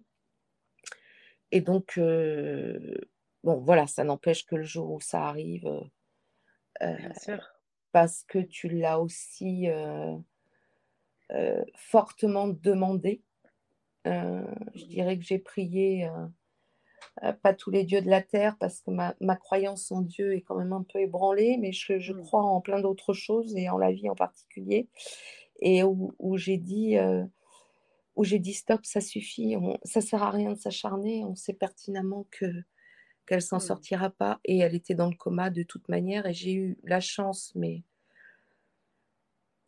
Et 1.51 1.61
donc, 1.61 1.97
euh, 1.97 2.95
bon, 3.43 3.59
voilà, 3.59 3.87
ça 3.87 4.03
n'empêche 4.03 4.45
que 4.45 4.55
le 4.55 4.63
jour 4.63 4.91
où 4.91 4.99
ça 4.99 5.27
arrive, 5.27 5.69
parce 7.91 8.23
que 8.23 8.39
tu 8.39 8.67
l'as 8.67 8.99
aussi 8.99 9.67
fortement 11.75 12.47
demandé, 12.47 13.21
je 14.05 14.85
dirais 14.85 15.17
que 15.17 15.23
j'ai 15.23 15.39
prié 15.39 16.09
euh, 17.23 17.33
pas 17.33 17.53
tous 17.53 17.71
les 17.71 17.83
dieux 17.83 18.01
de 18.01 18.09
la 18.09 18.21
terre, 18.21 18.57
parce 18.59 18.81
que 18.81 18.91
ma, 18.91 19.35
croyance 19.35 19.91
en 19.91 20.01
Dieu 20.01 20.35
est 20.35 20.41
quand 20.41 20.55
même 20.55 20.73
un 20.73 20.83
peu 20.83 20.99
ébranlée, 20.99 21.57
mais 21.59 21.71
je, 21.71 21.93
mmh. 21.93 22.21
crois 22.21 22.43
en 22.43 22.61
plein 22.61 22.81
d'autres 22.81 23.13
choses 23.13 23.55
et 23.55 23.69
en 23.69 23.77
la 23.77 23.91
vie 23.91 24.09
en 24.09 24.15
particulier. 24.15 24.87
Et 25.61 25.83
où, 25.83 26.37
j'ai 26.37 26.57
dit, 26.57 26.97
euh, 26.97 27.23
où 28.15 28.23
j'ai 28.23 28.39
dit 28.39 28.53
stop, 28.53 28.81
ça 28.83 29.01
suffit, 29.01 29.55
on, 29.55 29.77
ça 29.83 30.01
sert 30.01 30.23
à 30.23 30.31
rien 30.31 30.51
de 30.51 30.57
s'acharner, 30.57 31.23
on 31.23 31.35
sait 31.35 31.53
pertinemment 31.53 32.25
que 32.31 32.45
qu'elle 33.27 33.41
s'en 33.41 33.57
mmh. 33.57 33.61
sortira 33.61 34.09
pas 34.11 34.39
et 34.45 34.59
elle 34.59 34.75
était 34.75 34.93
dans 34.93 35.09
le 35.09 35.15
coma 35.15 35.49
de 35.49 35.63
toute 35.63 35.89
manière 35.89 36.27
et 36.27 36.33
j'ai 36.33 36.53
eu 36.53 36.77
la 36.83 36.99
chance, 36.99 37.53
mais 37.55 37.83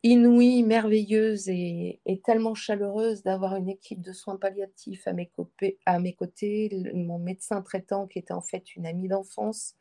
inouïe, 0.02 0.62
merveilleuse 0.62 1.48
et, 1.48 2.00
tellement 2.24 2.54
chaleureuse 2.54 3.22
d'avoir 3.22 3.56
une 3.56 3.68
équipe 3.68 4.00
de 4.00 4.12
soins 4.12 4.36
palliatifs 4.36 5.06
à 5.06 5.12
mes, 5.12 5.26
côtés, 5.26 6.70
mon 6.94 7.18
médecin 7.18 7.62
traitant 7.62 8.06
qui 8.06 8.18
était 8.18 8.32
en 8.32 8.40
fait 8.40 8.76
une 8.76 8.86
amie 8.86 9.08
d'enfance, 9.08 9.74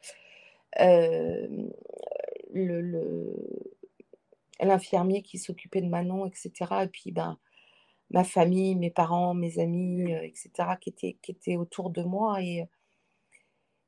euh, 0.79 1.47
l'infirmier 4.59 5.21
qui 5.21 5.37
s'occupait 5.37 5.81
de 5.81 5.87
Manon, 5.87 6.25
etc. 6.25 6.51
Et 6.83 6.87
puis 6.87 7.11
ben, 7.11 7.37
ma 8.11 8.23
famille, 8.23 8.75
mes 8.75 8.91
parents, 8.91 9.33
mes 9.33 9.59
amis, 9.59 10.13
euh, 10.13 10.21
etc., 10.23 10.51
qui 10.81 10.89
étaient, 10.89 11.17
qui 11.21 11.31
étaient 11.31 11.57
autour 11.57 11.89
de 11.91 12.03
moi. 12.03 12.41
Et, 12.41 12.65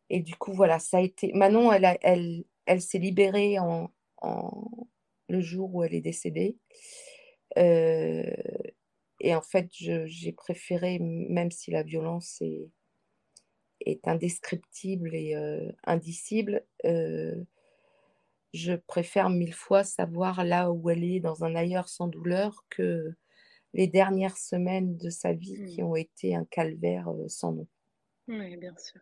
et 0.10 0.20
du 0.22 0.36
coup, 0.36 0.54
voilà, 0.54 0.80
ça 0.80 0.98
a 0.98 1.02
été. 1.02 1.32
Manon, 1.34 1.72
elle, 1.72 1.98
elle, 2.02 2.44
elle 2.66 2.82
s'est 2.82 3.00
libérée 3.00 3.58
en 3.60 3.92
le 5.30 5.42
jour 5.42 5.74
où 5.74 5.84
elle 5.84 5.94
est 5.94 6.02
décédée. 6.02 6.58
Euh, 7.58 8.24
et 9.22 9.36
en 9.36 9.42
fait, 9.42 9.68
j'ai 9.72 10.32
préféré, 10.34 11.00
même 11.00 11.52
si 11.52 11.72
la 11.72 11.84
violence 11.84 12.42
est, 12.42 12.70
est 13.82 14.08
indescriptible 14.08 15.14
et 15.16 15.36
euh, 15.36 15.72
indicible, 15.84 16.66
euh, 16.86 17.36
je 18.54 18.74
préfère 18.74 19.30
mille 19.30 19.54
fois 19.54 19.84
savoir 19.84 20.44
là 20.44 20.72
où 20.72 20.90
elle 20.90 21.04
est 21.04 21.20
dans 21.20 21.44
un 21.44 21.56
ailleurs 21.56 21.90
sans 21.90 22.08
douleur 22.08 22.66
que 22.70 23.14
les 23.74 23.88
dernières 23.88 24.38
semaines 24.38 24.98
de 24.98 25.10
sa 25.10 25.34
vie 25.34 25.64
qui 25.68 25.84
mmh. 25.84 25.86
ont 25.86 25.96
été 25.96 26.36
un 26.36 26.46
calvaire 26.46 27.08
sans 27.28 27.52
nom. 27.52 27.68
Oui, 28.28 28.58
bien 28.58 28.76
sûr. 28.78 29.02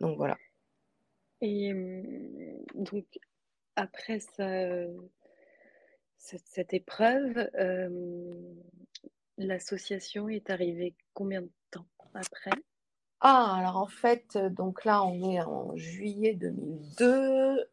Donc 0.00 0.16
voilà. 0.16 0.36
Et 1.40 1.72
donc 2.74 3.06
après 3.76 4.18
ça, 4.20 4.86
cette, 6.20 6.74
épreuve, 6.74 7.48
l'association 9.38 10.28
est 10.28 10.50
arrivée 10.50 10.94
combien 11.14 11.42
de 11.42 11.50
temps 11.70 11.86
après? 12.14 12.50
Ah, 13.22 13.56
alors 13.58 13.76
en 13.76 13.86
fait, 13.86 14.38
donc 14.38 14.84
là, 14.84 15.04
on 15.04 15.30
est 15.30 15.40
en 15.40 15.76
juillet 15.76 16.34
2002. 16.34 17.66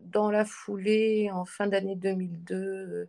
dans 0.00 0.30
la 0.30 0.44
foulée, 0.44 1.30
en 1.32 1.44
fin 1.44 1.66
d'année 1.66 1.96
2002, 1.96 3.08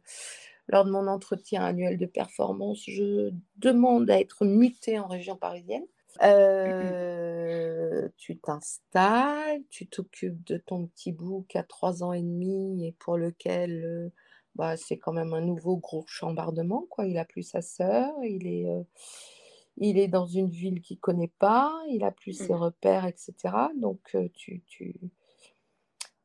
lors 0.70 0.86
de 0.86 0.92
mon 0.92 1.08
entretien 1.08 1.64
annuel 1.64 1.98
de 1.98 2.06
performance, 2.06 2.84
je 2.88 3.32
demande 3.58 4.10
à 4.10 4.20
être 4.20 4.46
mutée 4.46 5.00
en 5.00 5.08
région 5.08 5.36
parisienne. 5.36 5.86
Euh, 6.22 8.10
tu 8.18 8.38
t'installes, 8.38 9.64
tu 9.70 9.88
t'occupes 9.88 10.44
de 10.46 10.58
ton 10.58 10.88
petit 10.88 11.12
bout 11.12 11.46
qui 11.48 11.58
a 11.58 11.64
trois 11.64 12.04
ans 12.04 12.14
et 12.14 12.22
demi 12.22 12.88
et 12.88 12.92
pour 12.94 13.18
lequel 13.18 13.84
euh, 13.86 14.10
bah, 14.56 14.76
c'est 14.76 14.98
quand 14.98 15.14
même 15.14 15.34
un 15.34 15.42
nouveau 15.42 15.78
gros 15.78 16.06
chambardement. 16.08 16.86
Quoi. 16.90 17.06
Il 17.08 17.18
a 17.18 17.26
plus 17.26 17.44
sa 17.44 17.62
sœur, 17.62 18.14
il 18.24 18.48
est, 18.48 18.70
euh, 18.70 18.84
il 19.78 19.98
est 19.98 20.08
dans 20.08 20.26
une 20.26 20.50
ville 20.50 20.82
qu'il 20.82 20.98
ne 20.98 21.02
connaît 21.02 21.32
pas, 21.40 21.72
il 21.90 22.04
a 22.04 22.12
plus 22.12 22.34
ses 22.34 22.54
mmh. 22.54 22.58
repères, 22.58 23.06
etc. 23.06 23.34
Donc 23.78 24.16
tu, 24.34 24.62
tu, 24.66 24.96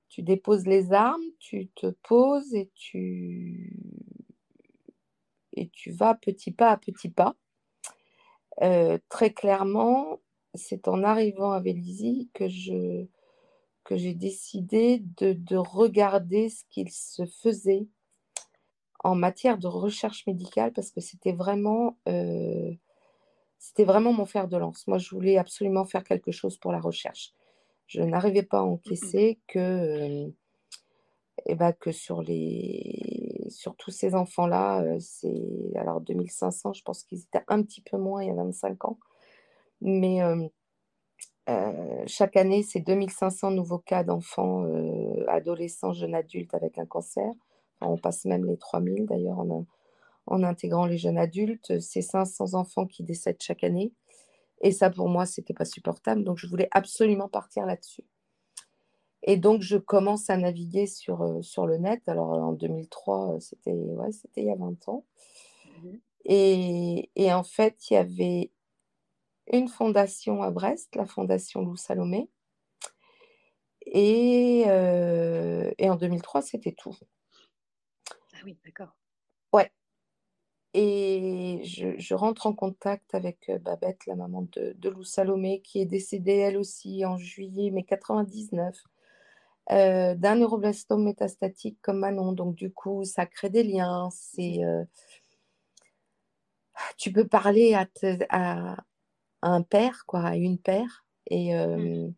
tu 0.08 0.22
déposes 0.22 0.66
les 0.66 0.92
armes, 0.92 1.22
tu 1.38 1.68
te 1.68 1.88
poses 2.02 2.54
et 2.54 2.70
tu, 2.74 3.76
et 5.52 5.68
tu 5.68 5.92
vas 5.92 6.14
petit 6.14 6.50
pas 6.50 6.70
à 6.70 6.76
petit 6.76 7.10
pas. 7.10 7.36
Euh, 8.62 8.98
très 9.08 9.32
clairement, 9.32 10.20
c'est 10.54 10.88
en 10.88 11.02
arrivant 11.02 11.52
à 11.52 11.60
Vélizy 11.60 12.30
que 12.34 12.48
je 12.48 13.06
que 13.84 13.96
j'ai 13.96 14.14
décidé 14.14 15.02
de, 15.18 15.56
regarder 15.56 16.48
ce 16.48 16.64
qu'il 16.70 16.90
se 16.90 17.26
faisait 17.26 17.86
en 19.04 19.14
matière 19.14 19.58
de 19.58 19.66
recherche 19.66 20.26
médicale 20.26 20.72
parce 20.72 20.90
que 20.90 21.02
c'était 21.02 21.32
vraiment 21.32 21.98
euh, 22.08 22.72
c'était 23.58 23.84
vraiment 23.84 24.12
mon 24.12 24.26
fer 24.26 24.48
de 24.48 24.56
lance. 24.56 24.86
Moi, 24.86 24.98
je 24.98 25.10
voulais 25.10 25.36
absolument 25.38 25.84
faire 25.84 26.04
quelque 26.04 26.32
chose 26.32 26.56
pour 26.58 26.72
la 26.72 26.80
recherche. 26.80 27.32
Je 27.86 28.02
n'arrivais 28.02 28.42
pas 28.42 28.58
à 28.58 28.62
encaisser 28.62 29.38
que 29.46 29.58
euh, 29.58 30.28
eh 31.46 31.54
ben, 31.54 31.72
que 31.72 31.92
sur 31.92 32.22
les 32.22 33.23
sur 33.48 33.76
tous 33.76 33.90
ces 33.90 34.14
enfants-là, 34.14 34.82
euh, 34.82 34.96
c'est 35.00 35.72
alors 35.76 36.00
2500, 36.00 36.72
je 36.74 36.82
pense 36.82 37.04
qu'ils 37.04 37.20
étaient 37.22 37.44
un 37.48 37.62
petit 37.62 37.80
peu 37.80 37.96
moins 37.98 38.22
il 38.22 38.28
y 38.28 38.30
a 38.30 38.34
25 38.34 38.84
ans, 38.86 38.98
mais 39.80 40.22
euh, 40.22 40.48
euh, 41.50 42.04
chaque 42.06 42.36
année, 42.36 42.62
c'est 42.62 42.80
2500 42.80 43.50
nouveaux 43.52 43.78
cas 43.78 44.04
d'enfants, 44.04 44.66
adolescents, 45.28 45.92
jeunes 45.92 46.14
adultes 46.14 46.54
avec 46.54 46.78
un 46.78 46.86
cancer. 46.86 47.30
on 47.80 47.98
passe 47.98 48.24
même 48.24 48.46
les 48.46 48.56
3000 48.56 49.06
d'ailleurs. 49.06 49.40
A, 49.40 49.44
en 50.26 50.42
intégrant 50.42 50.86
les 50.86 50.98
jeunes 50.98 51.18
adultes. 51.18 51.80
C'est 51.80 52.02
500 52.02 52.54
enfants 52.54 52.86
qui 52.86 53.02
décèdent 53.04 53.42
chaque 53.42 53.64
année. 53.64 53.92
Et 54.62 54.72
ça, 54.72 54.90
pour 54.90 55.08
moi, 55.08 55.26
ce 55.26 55.40
n'était 55.40 55.54
pas 55.54 55.64
supportable. 55.64 56.24
Donc, 56.24 56.38
je 56.38 56.46
voulais 56.46 56.68
absolument 56.72 57.28
partir 57.28 57.66
là-dessus. 57.66 58.04
Et 59.26 59.38
donc, 59.38 59.62
je 59.62 59.78
commence 59.78 60.28
à 60.28 60.36
naviguer 60.36 60.86
sur, 60.86 61.22
euh, 61.22 61.42
sur 61.42 61.66
le 61.66 61.78
net. 61.78 62.02
Alors, 62.08 62.32
en 62.32 62.52
2003, 62.52 63.38
c'était 63.40 63.72
ouais, 63.72 64.10
il 64.36 64.44
y 64.44 64.50
a 64.50 64.54
20 64.54 64.88
ans. 64.88 65.04
Mmh 65.82 65.96
et, 66.26 67.10
et, 67.16 67.34
en 67.34 67.42
fait, 67.44 67.90
il 67.90 67.94
y 67.94 67.96
avait 67.98 68.50
une 69.52 69.68
fondation 69.68 70.42
à 70.42 70.50
Brest, 70.50 70.96
la 70.96 71.04
fondation 71.04 71.60
Lou 71.60 71.76
Salomé. 71.76 72.30
Et, 73.84 74.64
euh, 74.68 75.70
et 75.76 75.90
en 75.90 75.96
2003, 75.96 76.40
c'était 76.40 76.72
tout. 76.72 76.96
Ah 78.32 78.38
oui, 78.46 78.56
d'accord. 78.64 78.96
Ouais. 79.52 79.70
Et 80.72 81.60
je, 81.64 81.98
je, 81.98 82.14
rentre 82.14 82.46
en 82.46 82.54
contact 82.54 83.14
avec 83.14 83.50
euh, 83.50 83.58
Babette, 83.58 84.06
la 84.06 84.16
maman 84.16 84.48
de, 84.52 84.74
de, 84.78 84.88
Lou 84.88 85.04
Salomé, 85.04 85.60
qui 85.60 85.80
est 85.80 85.86
décédée 85.86 86.38
elle 86.38 86.56
aussi 86.56 87.04
en 87.04 87.18
juillet, 87.18 87.70
mais 87.70 87.82
99, 87.82 88.82
euh, 89.72 90.14
d'un 90.14 90.36
neuroblastome 90.36 91.04
métastatique 91.04 91.78
comme 91.82 91.98
Manon. 91.98 92.32
Donc, 92.32 92.54
du 92.54 92.72
coup, 92.72 93.04
ça 93.04 93.26
crée 93.26 93.50
des 93.50 93.62
liens. 93.62 94.08
C'est, 94.12 94.58
mmh. 94.58 94.86
tu 96.98 97.12
peux 97.12 97.26
parler 97.26 97.74
à, 97.74 97.86
à, 98.30 98.76
un 99.42 99.62
père, 99.62 100.04
quoi, 100.06 100.20
à 100.22 100.36
une 100.36 100.58
père. 100.58 101.04
Et, 101.30 101.54
mmh. 101.54 102.14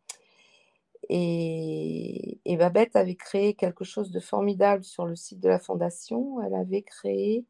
et, 1.08 2.40
et, 2.44 2.56
Babette 2.56 2.96
avait 2.96 3.14
créé 3.14 3.54
quelque 3.54 3.84
chose 3.84 4.10
de 4.10 4.20
formidable 4.20 4.84
sur 4.84 5.06
le 5.06 5.16
site 5.16 5.40
de 5.40 5.48
la 5.48 5.60
fondation. 5.60 6.40
Elle 6.42 6.54
avait 6.54 6.82
créé 6.82 7.46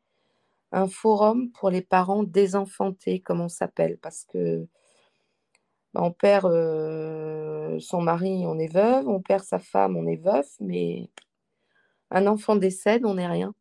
un 0.73 0.89
forum 0.89 1.51
pour 1.53 1.71
les 1.71 1.83
parents 1.83 2.23
désenfantés, 2.23 3.21
comme 3.21 3.41
on 3.41 3.49
s'appelle, 3.49 3.99
parce 3.99 4.25
que 4.25 4.67
bah, 5.97 6.03
on 6.03 6.13
perd 6.13 6.53
son 7.81 8.03
mari, 8.03 8.45
on 8.47 8.59
est 8.59 8.73
veuve, 8.73 9.09
on 9.09 9.23
perd 9.23 9.45
sa 9.45 9.59
femme, 9.59 9.97
on 9.97 10.07
est 10.07 10.23
veuf, 10.23 10.47
mais 10.61 11.09
un 12.11 12.27
enfant 12.27 12.57
décède, 12.57 13.07
on 13.07 13.15
n'est 13.15 13.27
rien. 13.27 13.55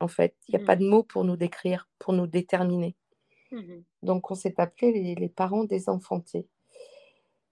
En 0.00 0.08
fait, 0.08 0.36
il 0.46 0.56
n'y 0.56 0.62
a 0.62 0.66
pas 0.66 0.76
mmh. 0.76 0.80
de 0.80 0.88
mots 0.88 1.02
pour 1.02 1.24
nous 1.24 1.36
décrire, 1.36 1.88
pour 1.98 2.12
nous 2.12 2.26
déterminer. 2.26 2.94
Mmh 3.50 3.80
Donc, 4.02 4.30
on 4.30 4.34
s'est 4.34 4.54
appelé 4.58 5.14
les, 5.18 5.28
parents 5.28 5.64
désenfantés. 5.64 6.46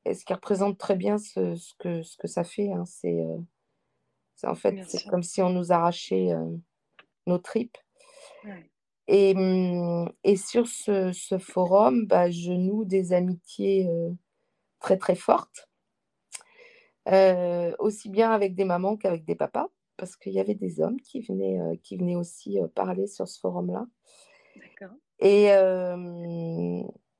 Et 0.05 0.15
ce 0.15 0.25
qui 0.25 0.35
représente 0.35 0.79
très 0.79 0.97
bien 0.97 1.19
ce, 1.19 1.57
que, 1.79 2.03
ce 2.03 2.17
que 2.19 2.29
ça 2.29 2.45
fait, 2.45 2.71
hein, 2.73 2.85
c'est 2.85 3.25
en 4.45 4.55
fait, 4.55 4.85
c'est 4.87 5.09
comme 5.09 5.23
si 5.23 5.41
on 5.41 5.49
nous 5.49 5.73
arrachait 5.73 6.29
nos 7.27 7.39
tripes. 7.39 7.79
Et, 9.09 9.35
mmh, 9.35 10.13
et, 10.25 10.37
sur 10.37 10.69
ce, 10.69 11.11
ce 11.13 11.39
forum, 11.39 12.07
bah, 12.07 12.31
je 12.31 12.53
noue 12.53 12.85
des 12.85 13.15
amitiés 13.15 13.89
très 14.81 14.97
très 14.97 15.17
fortes, 15.17 15.69
aussi 17.79 18.09
bien 18.09 18.31
avec 18.33 18.55
des 18.55 18.65
mamans 18.65 18.97
qu'avec 18.97 19.25
des 19.25 19.35
papas, 19.35 19.69
parce 19.97 20.17
qu'il 20.17 20.33
y 20.33 20.41
avait 20.41 20.55
des 20.55 20.81
hommes 20.81 21.01
qui 21.01 21.21
venaient, 21.21 21.79
qui 21.83 21.97
venaient 21.97 22.17
aussi 22.17 22.59
parler 22.75 23.07
sur 23.07 23.27
ce 23.29 23.41
forum-là. 23.41 23.87
D'accord. 24.57 24.97
Et 25.21 25.51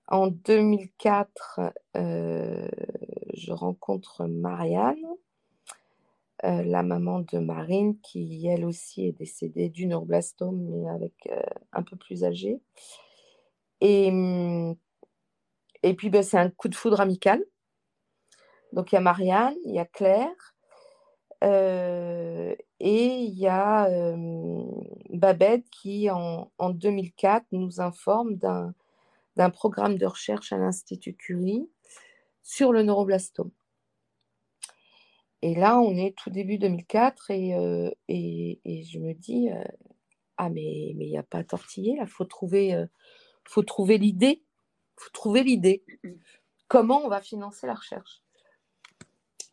en 0.09 0.27
2004, 0.29 1.61
je 1.95 3.53
rencontre 3.53 4.27
Marianne, 4.27 5.05
la 6.43 6.83
maman 6.83 7.21
de 7.21 7.39
Marine, 7.39 7.99
qui 8.01 8.47
elle 8.47 8.67
aussi 8.67 9.07
est 9.07 9.13
décédée 9.13 9.71
d'une 9.71 9.89
neuroblastome, 9.89 10.61
mais 10.71 10.89
avec 10.91 11.29
un 11.73 11.83
peu 11.83 11.97
plus 11.97 12.25
âgée. 12.25 12.61
Et, 13.81 14.11
et 15.87 15.95
puis, 15.95 16.11
ben, 16.11 16.23
c'est 16.23 16.39
un 16.39 16.51
coup 16.51 16.69
de 16.69 16.75
foudre 16.75 17.01
amical. 17.01 17.45
Donc, 18.73 18.91
il 18.91 18.97
y 18.97 18.99
a 18.99 19.01
Marianne, 19.01 19.55
il 19.65 19.75
y 19.75 19.79
a 19.79 19.85
Claire, 19.85 20.55
et 21.43 22.57
il 22.81 23.39
y 23.39 23.47
a 23.47 23.89
Babette 25.11 25.69
qui, 25.71 26.11
en, 26.11 26.51
2004, 26.71 27.47
nous 27.53 27.81
informe 27.81 28.35
d'un 28.35 29.51
programme 29.51 29.97
de 29.97 30.07
recherche 30.07 30.53
à 30.53 30.59
l'Institut 30.59 31.15
Curie 31.15 31.69
sur 32.43 32.73
le 32.73 32.83
neuroblastome. 32.83 33.53
Et 35.43 35.55
là, 35.55 35.79
on 35.79 35.97
est 35.97 36.17
tout 36.17 36.31
début 36.31 36.59
2004 36.59 37.31
et, 37.31 37.95
et, 38.09 38.83
je 38.83 38.99
me 38.99 39.13
dis, 39.13 39.51
ah 40.37 40.51
mais 40.51 40.89
il 40.89 40.99
n'y 40.99 41.17
a 41.17 41.23
pas 41.23 41.39
à 41.39 41.45
tortiller, 41.45 41.97
il 42.01 42.07
faut 42.09 42.25
trouver 42.25 43.99
l'idée. 43.99 44.43
Faut 44.97 45.11
trouver 45.11 45.43
l'idée. 45.43 45.85
Comment 46.69 47.05
on 47.05 47.09
va 47.09 47.21
financer 47.21 47.67
la 47.67 47.75
recherche? 47.75 48.23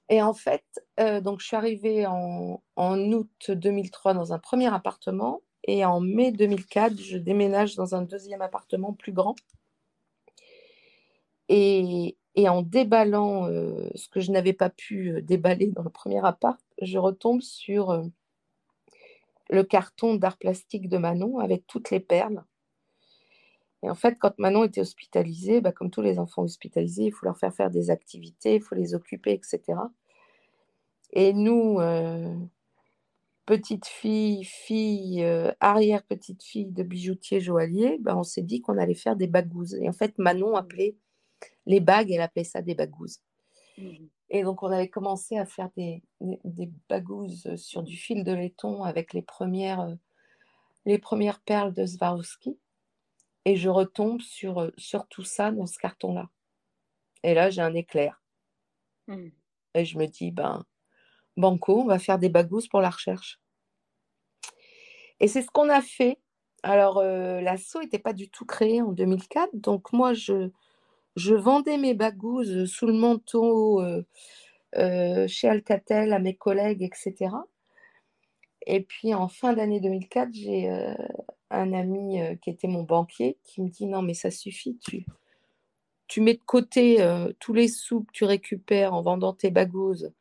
Et 0.10 0.22
en 0.22 0.34
fait, 0.34 0.64
euh, 1.00 1.22
donc 1.22 1.40
je 1.40 1.48
suis 1.48 1.56
arrivée 1.56 2.06
en, 2.06 2.62
août 2.78 3.52
2003 3.52 4.14
dans 4.14 4.34
un 4.34 4.40
premier 4.40 4.74
appartement 4.74 5.42
et 5.66 5.86
en 5.86 6.02
mai 6.02 6.32
2004, 6.32 7.00
je 7.00 7.18
déménage 7.18 7.76
dans 7.76 7.96
un 7.96 8.02
deuxième 8.02 8.42
appartement 8.42 8.94
plus 8.94 9.14
grand. 9.14 9.36
Et, 11.50 12.18
en 12.48 12.62
déballant 12.62 13.48
euh, 13.48 13.90
ce 13.96 14.08
que 14.10 14.20
je 14.20 14.32
n'avais 14.32 14.54
pas 14.54 14.70
pu 14.70 15.12
euh, 15.12 15.22
déballer 15.22 15.68
dans 15.68 15.84
le 15.84 15.90
premier 15.90 16.24
appart, 16.26 16.60
je 16.82 16.98
retombe 16.98 17.42
sur 17.42 18.04
le 19.50 19.64
carton 19.64 20.16
d'art 20.16 20.38
plastique 20.38 20.90
de 20.90 20.98
Manon 20.98 21.40
avec 21.40 21.66
toutes 21.68 21.92
les 21.92 22.00
perles. 22.00 22.44
Et 23.84 23.90
en 23.90 23.96
fait, 23.96 24.18
quand 24.18 24.38
Manon 24.40 24.64
était 24.64 24.82
hospitalisée, 24.82 25.60
bah, 25.60 25.74
comme 25.74 25.92
tous 25.92 26.02
les 26.02 26.18
enfants 26.18 26.44
hospitalisés, 26.44 27.06
il 27.06 27.12
faut 27.12 27.26
leur 27.26 27.38
faire 27.38 27.54
faire 27.54 27.70
des 27.70 27.90
activités, 27.90 28.56
il 28.56 28.62
faut 28.62 28.76
les 28.76 28.96
occuper, 28.96 29.34
etc. 29.34 29.62
Et 31.12 31.34
nous, 31.34 31.80
euh, 31.82 32.34
petite 33.46 33.86
fille, 33.86 34.46
fille, 34.46 35.22
euh, 35.24 35.52
arrière-petite 35.60 36.44
fille 36.44 36.72
de 36.72 36.82
bijoutier 36.84 37.42
joaillier, 37.42 37.98
ben, 38.00 38.16
on 38.16 38.24
s'est 38.24 38.42
dit 38.42 38.62
qu'on 38.62 38.78
allait 38.78 38.96
faire 38.96 39.18
des 39.18 39.28
bagouzes. 39.28 39.76
Et 39.76 39.90
en 39.90 39.94
fait, 39.94 40.18
Manon 40.18 40.54
mmh. 40.54 40.56
appelait 40.56 40.96
les 41.66 41.82
bagues, 41.82 42.10
elle 42.12 42.22
appelait 42.22 42.46
ça 42.46 42.62
des 42.62 42.76
bagouzes. 42.76 43.22
Mmh. 43.78 44.06
Et 44.30 44.44
donc, 44.44 44.64
on 44.64 44.68
avait 44.68 44.88
commencé 44.88 45.38
à 45.38 45.46
faire 45.46 45.70
des, 45.76 46.02
des, 46.22 46.72
bagouzes 46.90 47.56
sur 47.58 47.84
du 47.84 47.98
fil 47.98 48.24
de 48.24 48.32
laiton 48.32 48.84
avec 48.84 49.14
les 49.14 49.22
premières, 49.22 49.82
euh, 49.82 49.96
les 50.86 50.98
premières 50.98 51.42
perles 51.42 51.74
de 51.74 51.86
Swarovski. 51.86 52.58
Et 53.46 53.56
je 53.56 53.70
retombe 53.70 54.22
sur, 54.22 54.72
sur 54.78 55.08
tout 55.08 55.24
ça 55.24 55.52
dans 55.52 55.66
ce 55.66 55.78
carton-là. 55.78 56.30
Et 57.24 57.34
là, 57.34 57.50
j'ai 57.50 57.62
un 57.62 57.74
éclair. 57.74 58.22
Mmh. 59.08 59.30
Et 59.76 59.86
je 59.86 59.98
me 59.98 60.06
dis, 60.06 60.32
ben, 60.32 60.66
Banco, 61.38 61.82
on 61.82 61.86
va 61.86 62.00
faire 62.00 62.20
des 62.20 62.30
bagouzes 62.30 62.68
pour 62.68 62.82
la 62.82 62.90
recherche. 62.90 63.40
Et 65.20 65.28
c'est 65.28 65.42
ce 65.42 65.48
qu'on 65.48 65.70
a 65.70 65.82
fait. 65.82 66.20
Alors, 66.64 66.98
euh, 67.00 67.42
l'assaut 67.42 67.82
n'était 67.82 68.00
pas 68.00 68.14
du 68.14 68.30
tout 68.30 68.46
créé 68.46 68.82
en 68.82 68.92
2004, 68.92 69.50
donc 69.54 69.92
moi, 69.92 70.14
je, 70.14 70.50
je 71.16 71.36
vendais 71.36 71.78
mes 71.78 71.94
bagouzes 71.94 72.66
sous 72.66 72.88
le 72.88 72.94
manteau 72.94 73.82
euh, 73.82 74.06
euh, 74.78 75.28
chez 75.28 75.50
Alcatel 75.50 76.14
à 76.14 76.20
mes 76.20 76.36
collègues, 76.36 76.84
etc. 76.84 77.36
Et 78.66 78.82
puis, 78.82 79.14
en 79.14 79.28
fin 79.28 79.54
d'année 79.54 79.82
2004, 79.82 80.30
j'ai 80.32 80.70
un 81.54 81.74
ami 81.74 82.20
qui 82.42 82.50
était 82.50 82.68
mon 82.68 82.84
banquier 82.84 83.38
qui 83.44 83.62
me 83.62 83.70
dit, 83.70 83.86
non, 83.86 84.02
mais 84.02 84.14
ça 84.14 84.32
suffit, 84.32 84.78
tu, 84.80 85.06
tu 86.08 86.22
mets 86.22 86.34
de 86.34 86.44
côté 86.46 86.98
tous 87.40 87.54
les 87.54 87.68
sous 87.68 88.04
que 88.04 88.12
tu 88.12 88.26
récupères 88.26 88.94
en 88.94 89.02
vendant 89.02 89.34
tes 89.34 89.52
bagouzes 89.52 90.12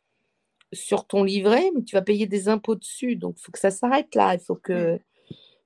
sur 0.72 1.06
ton 1.06 1.22
livret, 1.22 1.70
mais 1.74 1.82
tu 1.82 1.94
vas 1.96 2.02
payer 2.02 2.26
des 2.26 2.48
impôts 2.48 2.74
dessus. 2.74 3.16
Donc, 3.16 3.36
il 3.38 3.42
faut 3.42 3.52
que 3.52 3.58
ça 3.58 3.70
s'arrête 3.70 4.14
là. 4.14 4.34
Il 4.34 4.40
faut 4.40 4.56
que, 4.56 4.98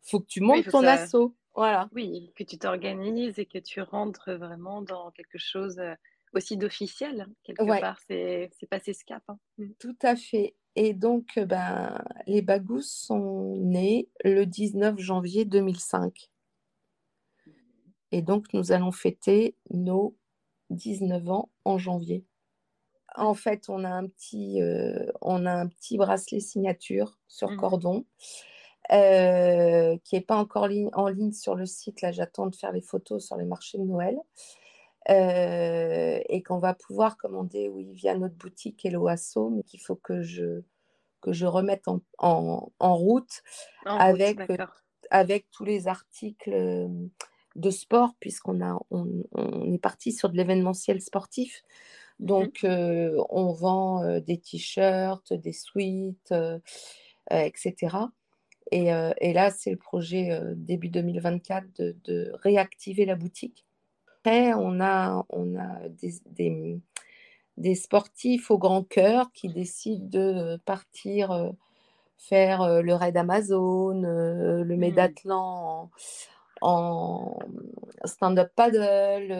faut 0.03 0.21
que 0.21 0.27
tu 0.27 0.41
montes 0.41 0.69
ton 0.69 0.85
assaut. 0.85 1.35
Voilà. 1.55 1.89
Oui, 1.95 2.33
que 2.37 2.45
tu 2.45 2.59
t'organises 2.59 3.39
et 3.39 3.47
que 3.47 3.59
tu 3.59 3.81
rentres 3.81 4.33
vraiment 4.33 4.83
dans 4.83 5.11
quelque 5.13 5.39
chose 5.39 5.79
euh, 5.79 5.95
aussi 6.35 6.57
d'officiel. 6.57 7.29
Quelque 7.45 7.81
part, 7.81 7.99
c'est 8.07 8.51
passé 8.69 8.93
ce 8.93 9.05
cap. 9.05 9.23
Hein. 9.29 9.39
Tout 9.79 9.97
à 10.03 10.17
fait. 10.17 10.55
Et 10.77 10.93
donc, 10.93 11.39
euh, 11.39 11.47
ben, 11.47 12.05
les 12.27 12.43
Bagous 12.43 12.83
sont 12.83 13.57
nés 13.57 14.09
le 14.25 14.45
19 14.45 14.99
janvier 14.99 15.45
2005. 15.45 16.31
Et 18.13 18.23
donc, 18.23 18.53
nous 18.55 18.71
allons 18.71 18.93
fêter 18.93 19.57
nos 19.71 20.17
19 20.71 21.29
ans 21.29 21.51
en 21.65 21.79
janvier 21.79 22.25
en 23.17 23.35
fait, 23.35 23.69
on 23.69 23.85
a 23.85 23.89
un 23.89 24.07
petit, 24.07 24.61
euh, 24.61 25.11
on 25.21 25.47
a 25.47 25.53
un 25.53 25.67
petit 25.67 25.97
bracelet 25.97 26.41
signature 26.41 27.19
sur 27.29 27.51
mmh. 27.51 27.57
cordon 27.57 28.05
euh, 28.93 29.97
qui 30.05 30.15
n'est 30.15 30.21
pas 30.21 30.37
encore 30.37 30.69
en 30.93 31.09
ligne 31.09 31.33
sur 31.33 31.55
le 31.55 31.67
site. 31.67 32.03
Là, 32.03 32.13
j'attends 32.13 32.47
de 32.47 32.55
faire 32.55 32.73
les 32.73 32.83
photos 32.83 33.27
sur 33.27 33.37
les 33.37 33.47
marchés 33.47 33.79
de 33.79 33.85
Noël. 33.85 34.17
Euh, 35.09 36.19
et 36.29 36.43
qu'on 36.43 36.59
va 36.59 36.75
pouvoir 36.75 37.17
commander 37.17 37.69
oui, 37.69 37.93
via 37.93 38.17
notre 38.17 38.35
boutique 38.35 38.85
Hello 38.85 39.07
Asso, 39.07 39.51
mais 39.51 39.63
qu'il 39.63 39.81
faut 39.81 39.95
que 39.95 40.23
je, 40.23 40.63
que 41.21 41.33
je 41.33 41.47
remette 41.47 41.87
en, 41.87 42.01
en, 42.19 42.97
route 42.97 43.43
avec, 43.85 44.41
avec 45.11 45.47
tous 45.53 45.65
les 45.65 45.87
articles 45.87 46.89
de 47.55 47.71
sport, 47.71 48.15
puisqu'on 48.19 48.61
a, 48.65 48.81
on, 48.91 49.23
est 49.73 49.79
parti 49.79 50.11
sur 50.11 50.29
de 50.29 50.37
l'événementiel 50.37 51.01
sportif. 51.01 51.63
Mmh 52.19 52.27
Donc, 52.27 52.61
on 52.65 53.53
vend 53.53 54.19
des 54.19 54.39
t-shirts, 54.39 55.33
des 55.33 55.53
suites, 55.53 56.35
etc. 57.31 57.97
Et, 58.73 58.87
là, 59.33 59.51
c'est 59.51 59.71
le 59.71 59.77
projet 59.77 60.41
début 60.57 60.89
2024 60.89 61.67
de, 61.77 62.33
réactiver 62.43 63.05
la 63.05 63.15
boutique. 63.15 63.66
Après, 64.27 64.55
on 64.55 64.81
a, 64.81 65.25
on 65.29 65.55
a 65.55 65.89
des, 65.89 66.81
des, 67.57 67.75
sportifs 67.77 68.51
au 68.51 68.59
grand 68.59 68.83
cœur 68.83 69.31
qui 69.33 69.47
décident 69.49 70.05
de 70.05 70.57
partir 70.65 71.53
faire 72.19 72.83
le 72.83 72.93
raid 72.95 73.17
Amazon, 73.17 74.01
le 74.03 74.65
mmh. 74.65 74.77
Médathlon 74.77 75.91
en, 76.61 77.39
stand-up 78.05 78.51
paddle. 78.57 79.33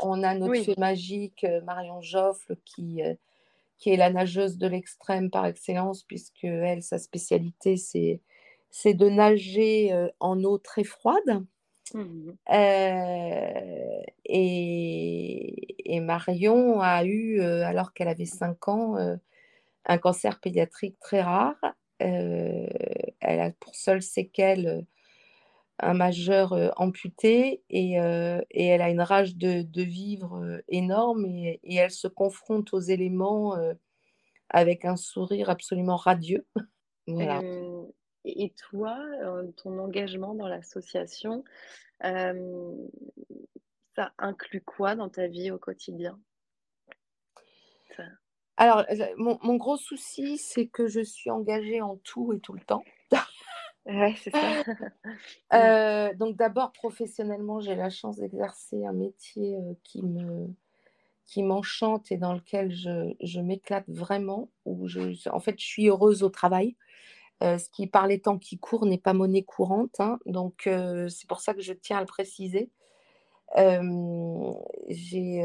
on 0.00 0.22
a 0.22 0.34
notre 0.34 0.62
fée 0.62 0.74
magique, 0.76 1.46
Marion 1.64 2.02
Joffle, 2.02 2.58
qui, 2.66 3.00
qui 3.78 3.90
est 3.94 3.96
la 3.96 4.10
nageuse 4.10 4.58
de 4.58 4.66
l'extrême 4.66 5.30
par 5.30 5.46
excellence, 5.46 6.02
puisque 6.02 6.44
elle, 6.44 6.82
sa 6.82 6.98
spécialité, 6.98 7.78
c'est 7.78 8.94
de 8.94 9.08
nager 9.08 10.10
en 10.20 10.44
eau 10.44 10.58
très 10.58 10.84
froide. 10.84 11.46
Mmh 11.94 12.32
et, 14.26 16.00
Marion 16.00 16.80
a 16.80 17.04
eu, 17.04 17.40
alors 17.40 17.92
qu'elle 17.92 18.08
avait 18.08 18.24
5 18.24 18.68
ans, 18.68 18.96
un 19.86 19.98
cancer 19.98 20.40
pédiatrique 20.40 20.98
très 20.98 21.22
rare. 21.22 21.56
elle 21.98 22.70
a 23.20 23.50
pour 23.60 23.74
seule 23.74 24.02
séquelle 24.02 24.86
un 25.78 25.94
majeur 25.94 26.72
amputé 26.76 27.62
et, 27.70 27.92
elle 27.92 28.82
a 28.82 28.90
une 28.90 29.00
rage 29.00 29.36
de, 29.36 29.82
vivre 29.82 30.62
énorme 30.68 31.24
et, 31.26 31.60
elle 31.74 31.90
se 31.90 32.08
confronte 32.08 32.74
aux 32.74 32.80
éléments 32.80 33.56
avec 34.50 34.84
un 34.84 34.96
sourire 34.96 35.50
absolument 35.50 35.96
radieux. 35.96 36.46
voilà. 37.06 37.40
Et 38.24 38.50
toi, 38.50 38.98
ton 39.56 39.78
engagement 39.78 40.34
dans 40.34 40.48
l'association, 40.48 41.44
ça 42.00 42.32
inclut 44.18 44.62
quoi 44.62 44.94
dans 44.94 45.08
ta 45.08 45.26
vie 45.26 45.50
au 45.50 45.58
quotidien? 45.58 46.18
Alors, 48.56 48.84
mon, 49.16 49.56
gros 49.56 49.76
souci, 49.76 50.38
c'est 50.38 50.66
que 50.66 50.86
je 50.86 51.00
suis 51.00 51.30
engagée 51.30 51.82
en 51.82 51.96
tout 51.96 52.32
et 52.32 52.40
tout 52.40 52.52
le 52.52 52.60
temps. 52.60 52.84
ouais, 53.86 54.14
c'est 54.16 54.30
ça. 54.30 54.62
Donc 56.14 56.36
d'abord, 56.36 56.72
professionnellement, 56.72 57.60
j'ai 57.60 57.74
la 57.74 57.90
chance 57.90 58.16
d'exercer 58.16 58.86
un 58.86 58.92
métier 58.92 59.56
qui 59.82 60.02
me 60.02 60.48
qui 61.26 61.42
m'enchante 61.42 62.12
et 62.12 62.16
dans 62.16 62.34
lequel 62.34 62.70
je, 62.70 63.14
je 63.20 63.40
m'éclate 63.40 63.88
vraiment, 63.88 64.50
où 64.64 64.88
je, 64.88 65.28
en 65.30 65.40
fait, 65.40 65.58
je 65.58 65.64
suis 65.64 65.88
heureuse 65.88 66.22
au 66.22 66.28
travail. 66.28 66.76
Euh, 67.42 67.58
ce 67.58 67.68
qui, 67.68 67.86
par 67.86 68.06
les 68.06 68.20
temps 68.20 68.38
qui 68.38 68.58
courent, 68.58 68.86
n'est 68.86 68.98
pas 68.98 69.12
monnaie 69.12 69.42
courante. 69.42 69.98
Hein. 70.00 70.18
donc, 70.26 70.66
euh, 70.66 71.08
c'est 71.08 71.28
pour 71.28 71.40
ça 71.40 71.52
que 71.52 71.60
je 71.60 71.72
tiens 71.72 71.98
à 71.98 72.00
le 72.00 72.06
préciser. 72.06 72.70
j'ai 74.88 75.42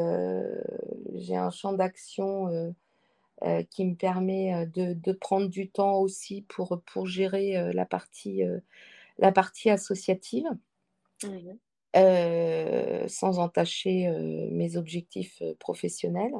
un 1.35 1.49
champ 1.51 1.73
d'action 1.73 2.73
qui 3.69 3.85
me 3.85 3.95
permet 3.95 4.67
de, 4.67 5.11
prendre 5.13 5.47
du 5.47 5.69
temps 5.69 5.99
aussi 5.99 6.43
pour, 6.43 6.81
pour 6.85 7.07
gérer 7.07 7.73
la, 7.73 7.85
partie, 7.85 8.43
la 9.17 9.31
partie 9.31 9.69
associative. 9.69 10.47
Mmh 11.23 11.51
sans 13.07 13.39
entacher 13.39 14.07
mes 14.51 14.77
objectifs 14.77 15.41
professionnels. 15.57 16.35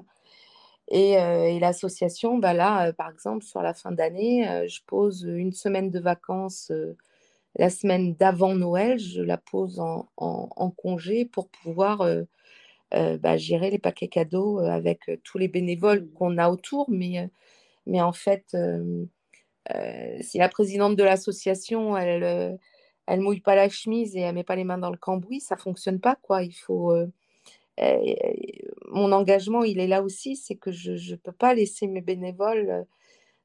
Et, 0.89 1.60
l'association, 1.60 2.38
bah 2.38 2.54
là, 2.54 2.91
par 2.93 3.10
exemple, 3.12 3.43
sur 3.43 3.62
la 3.62 3.73
fin 3.73 3.91
d'année, 3.91 4.65
je 4.67 4.80
pose 4.88 5.23
une 5.23 5.52
semaine 5.52 5.91
de 5.91 5.99
vacances 5.99 6.71
la 7.56 7.69
semaine 7.69 8.15
d'avant 8.15 8.56
Noël, 8.56 8.99
je 8.99 9.21
la 9.21 9.38
pose 9.38 9.80
en, 9.80 10.71
congé 10.78 11.25
pour 11.25 11.49
pouvoir 11.49 12.08
bah, 12.91 13.38
gérer 13.38 13.69
les 13.69 13.80
paquets 13.80 14.08
cadeaux 14.08 14.60
avec 14.60 15.12
tous 15.23 15.38
les 15.38 15.47
bénévoles 15.47 16.04
mmh. 16.04 16.13
qu'on 16.13 16.38
a 16.38 16.49
autour. 16.49 16.89
Mais, 16.89 17.30
mais 17.86 18.02
en 18.02 18.13
fait, 18.13 18.56
si 20.21 20.38
la 20.38 20.49
présidente 20.49 20.95
de 20.95 21.04
l'association, 21.04 21.97
elle, 21.97 22.58
elle 23.06 23.21
mouille 23.21 23.41
pas 23.41 23.56
la 23.56 23.69
chemise 23.69 24.15
et 24.15 24.21
elle 24.21 24.36
met 24.36 24.43
pas 24.43 24.56
les 24.56 24.63
mains 24.63 24.78
dans 24.78 24.91
le 24.91 24.97
cambouis, 24.97 25.39
ça 25.39 25.58
fonctionne 25.58 25.99
pas. 25.99 26.15
quoi. 26.15 26.43
Il 26.43 26.54
faut 26.54 26.95
mon 28.88 29.12
engagement, 29.12 29.63
il 29.63 29.80
est 29.80 29.88
là 29.88 30.02
aussi, 30.04 30.36
c'est 30.36 30.56
que 30.56 30.72
je 30.72 30.92
ne 30.92 31.15
peux 31.15 31.32
pas 31.32 31.54
laisser 31.54 31.88
mes 31.88 32.02
bénévoles, 32.02 32.70
euh, 32.70 32.84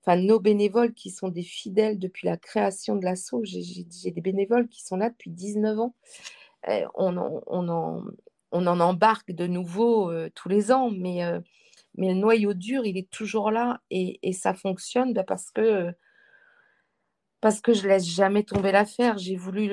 enfin 0.02 0.16
nos 0.16 0.40
bénévoles 0.40 0.94
qui 0.94 1.10
sont 1.10 1.28
des 1.28 1.42
fidèles 1.42 1.98
depuis 1.98 2.26
la 2.26 2.36
création 2.36 2.96
de 2.96 3.04
l'assaut. 3.04 3.42
J'ai 3.44 4.10
des 4.10 4.20
bénévoles 4.20 4.68
qui 4.68 4.82
sont 4.84 4.96
là 4.96 5.10
depuis 5.10 5.30
19 5.30 5.78
ans. 5.78 5.94
on, 6.94 7.16
en, 7.16 7.42
on, 7.46 7.68
en, 8.66 8.80
embarque 8.80 9.32
de 9.32 9.46
nouveau 9.46 10.10
euh, 10.10 10.30
tous 10.34 10.48
les 10.48 10.72
ans, 10.72 10.90
mais, 10.90 11.24
euh, 11.24 11.40
mais 11.96 12.08
le 12.08 12.14
noyau 12.14 12.54
dur, 12.54 12.84
il 12.86 12.96
est 12.98 13.10
toujours 13.10 13.50
là 13.50 13.80
et, 13.90 14.32
ça 14.32 14.54
fonctionne 14.54 15.12
bah, 15.12 15.24
parce 15.24 15.50
que 15.50 15.92
parce 17.40 17.60
que 17.60 17.74
je 17.74 17.86
laisse 17.86 18.06
jamais 18.06 18.42
tomber 18.42 18.72
l'affaire. 18.72 19.18
J'ai 19.18 19.36
voulu, 19.36 19.68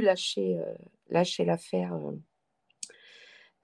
lâcher 0.00 1.44
l'affaire 1.44 1.92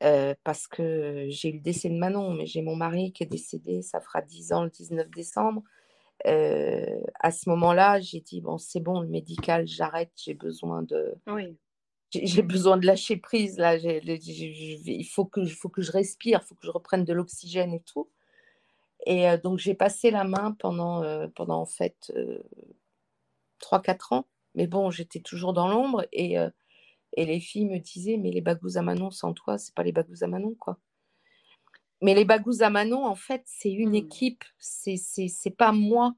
parce 0.01 0.67
que 0.67 1.27
j'ai 1.29 1.51
eu 1.51 1.55
le 1.55 1.61
décès 1.61 1.89
de 1.89 1.97
Manon, 1.97 2.33
mais 2.35 2.47
j'ai 2.47 2.63
mon 2.63 2.77
mari 2.77 3.13
qui 3.13 3.25
est 3.25 3.27
décédé, 3.27 3.83
ça 3.83 4.01
fera 4.01 4.23
10 4.23 4.53
ans 4.53 4.65
le 4.65 4.71
19 4.71 5.11
décembre. 5.11 5.63
à 6.25 7.31
ce 7.31 7.49
moment-là, 7.51 8.01
j'ai 8.01 8.21
dit 8.21 8.41
bon, 8.41 8.59
c'est 8.59 8.81
bon, 8.81 9.01
le 9.01 9.09
médical, 9.09 9.67
j'arrête, 9.67 10.13
j'ai 10.17 10.35
besoin 10.35 10.83
de. 10.83 11.15
J'ai 12.11 12.43
besoin 12.43 12.79
de 12.79 12.87
lâcher 12.87 13.19
prise 13.19 13.59
là. 13.59 13.77
il 13.77 15.09
faut 15.13 15.27
que, 15.27 15.45
faut 15.45 15.69
que 15.69 15.83
je 15.83 15.93
respire, 15.93 16.41
il 16.43 16.47
faut 16.47 16.55
que 16.55 16.67
je 16.67 16.71
reprenne 16.71 17.05
de 17.05 17.13
l'oxygène 17.13 17.75
et 17.75 17.83
tout. 17.83 18.09
Et 19.05 19.27
donc 19.45 19.59
j'ai 19.59 19.75
passé 19.75 20.11
la 20.11 20.25
main 20.25 20.57
pendant, 20.59 21.29
pendant 21.31 21.61
en 21.61 21.67
fait 21.67 22.13
3-4 23.61 24.15
ans. 24.15 24.27
Mais 24.55 24.67
bon, 24.67 24.91
j'étais 24.91 25.21
toujours 25.21 25.53
dans 25.53 25.69
l'ombre 25.69 26.07
et 26.13 26.37
et 27.15 27.25
les 27.27 27.41
filles 27.41 27.67
me 27.67 27.79
disaient, 27.79 28.17
mais 28.17 28.31
les 28.31 28.41
bagous 28.41 28.77
à 28.77 28.83
Manon 28.83 29.11
sans 29.11 29.33
toi, 29.33 29.59
c'est 29.59 29.75
pas 29.75 29.83
les 29.83 29.93
bagous 29.93 30.23
à 30.23 30.27
Manon, 30.27 30.55
quoi. 30.59 30.79
Mais 32.01 32.15
les 32.15 32.25
bagous 32.25 32.63
à 32.63 32.71
Manon, 32.71 33.05
en 33.05 33.17
fait, 33.17 33.43
c'est 33.47 33.73
une 33.73 33.91
mmh. 33.91 33.95
équipe, 33.97 34.45
c'est 34.59 35.57
pas 35.57 35.73
moi, 35.73 36.15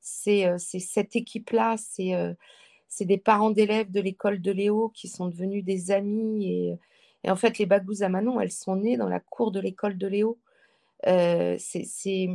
c'est 0.00 0.46
euh, 0.46 0.56
cette 0.58 1.16
équipe-là, 1.16 1.76
c'est 1.76 2.14
euh, 2.14 2.32
c'est 2.88 3.04
des 3.04 3.18
parents 3.18 3.50
d'élèves 3.50 3.90
de 3.90 4.00
l'école 4.00 4.40
de 4.40 4.50
Léo 4.50 4.88
qui 4.94 5.08
sont 5.08 5.26
devenus 5.28 5.62
des 5.62 5.90
amis. 5.90 6.50
Et, 6.50 6.78
et, 7.24 7.30
en 7.30 7.36
fait, 7.36 7.58
les 7.58 7.66
bagous 7.66 8.02
à 8.02 8.08
Manon, 8.08 8.40
elles 8.40 8.50
sont 8.50 8.76
nées 8.76 8.96
dans 8.96 9.08
la 9.08 9.20
cour 9.20 9.52
de 9.52 9.60
l'école 9.60 9.98
de 9.98 10.06
Léo. 10.06 10.38
Euh, 11.06 11.56
c'est 11.58 12.30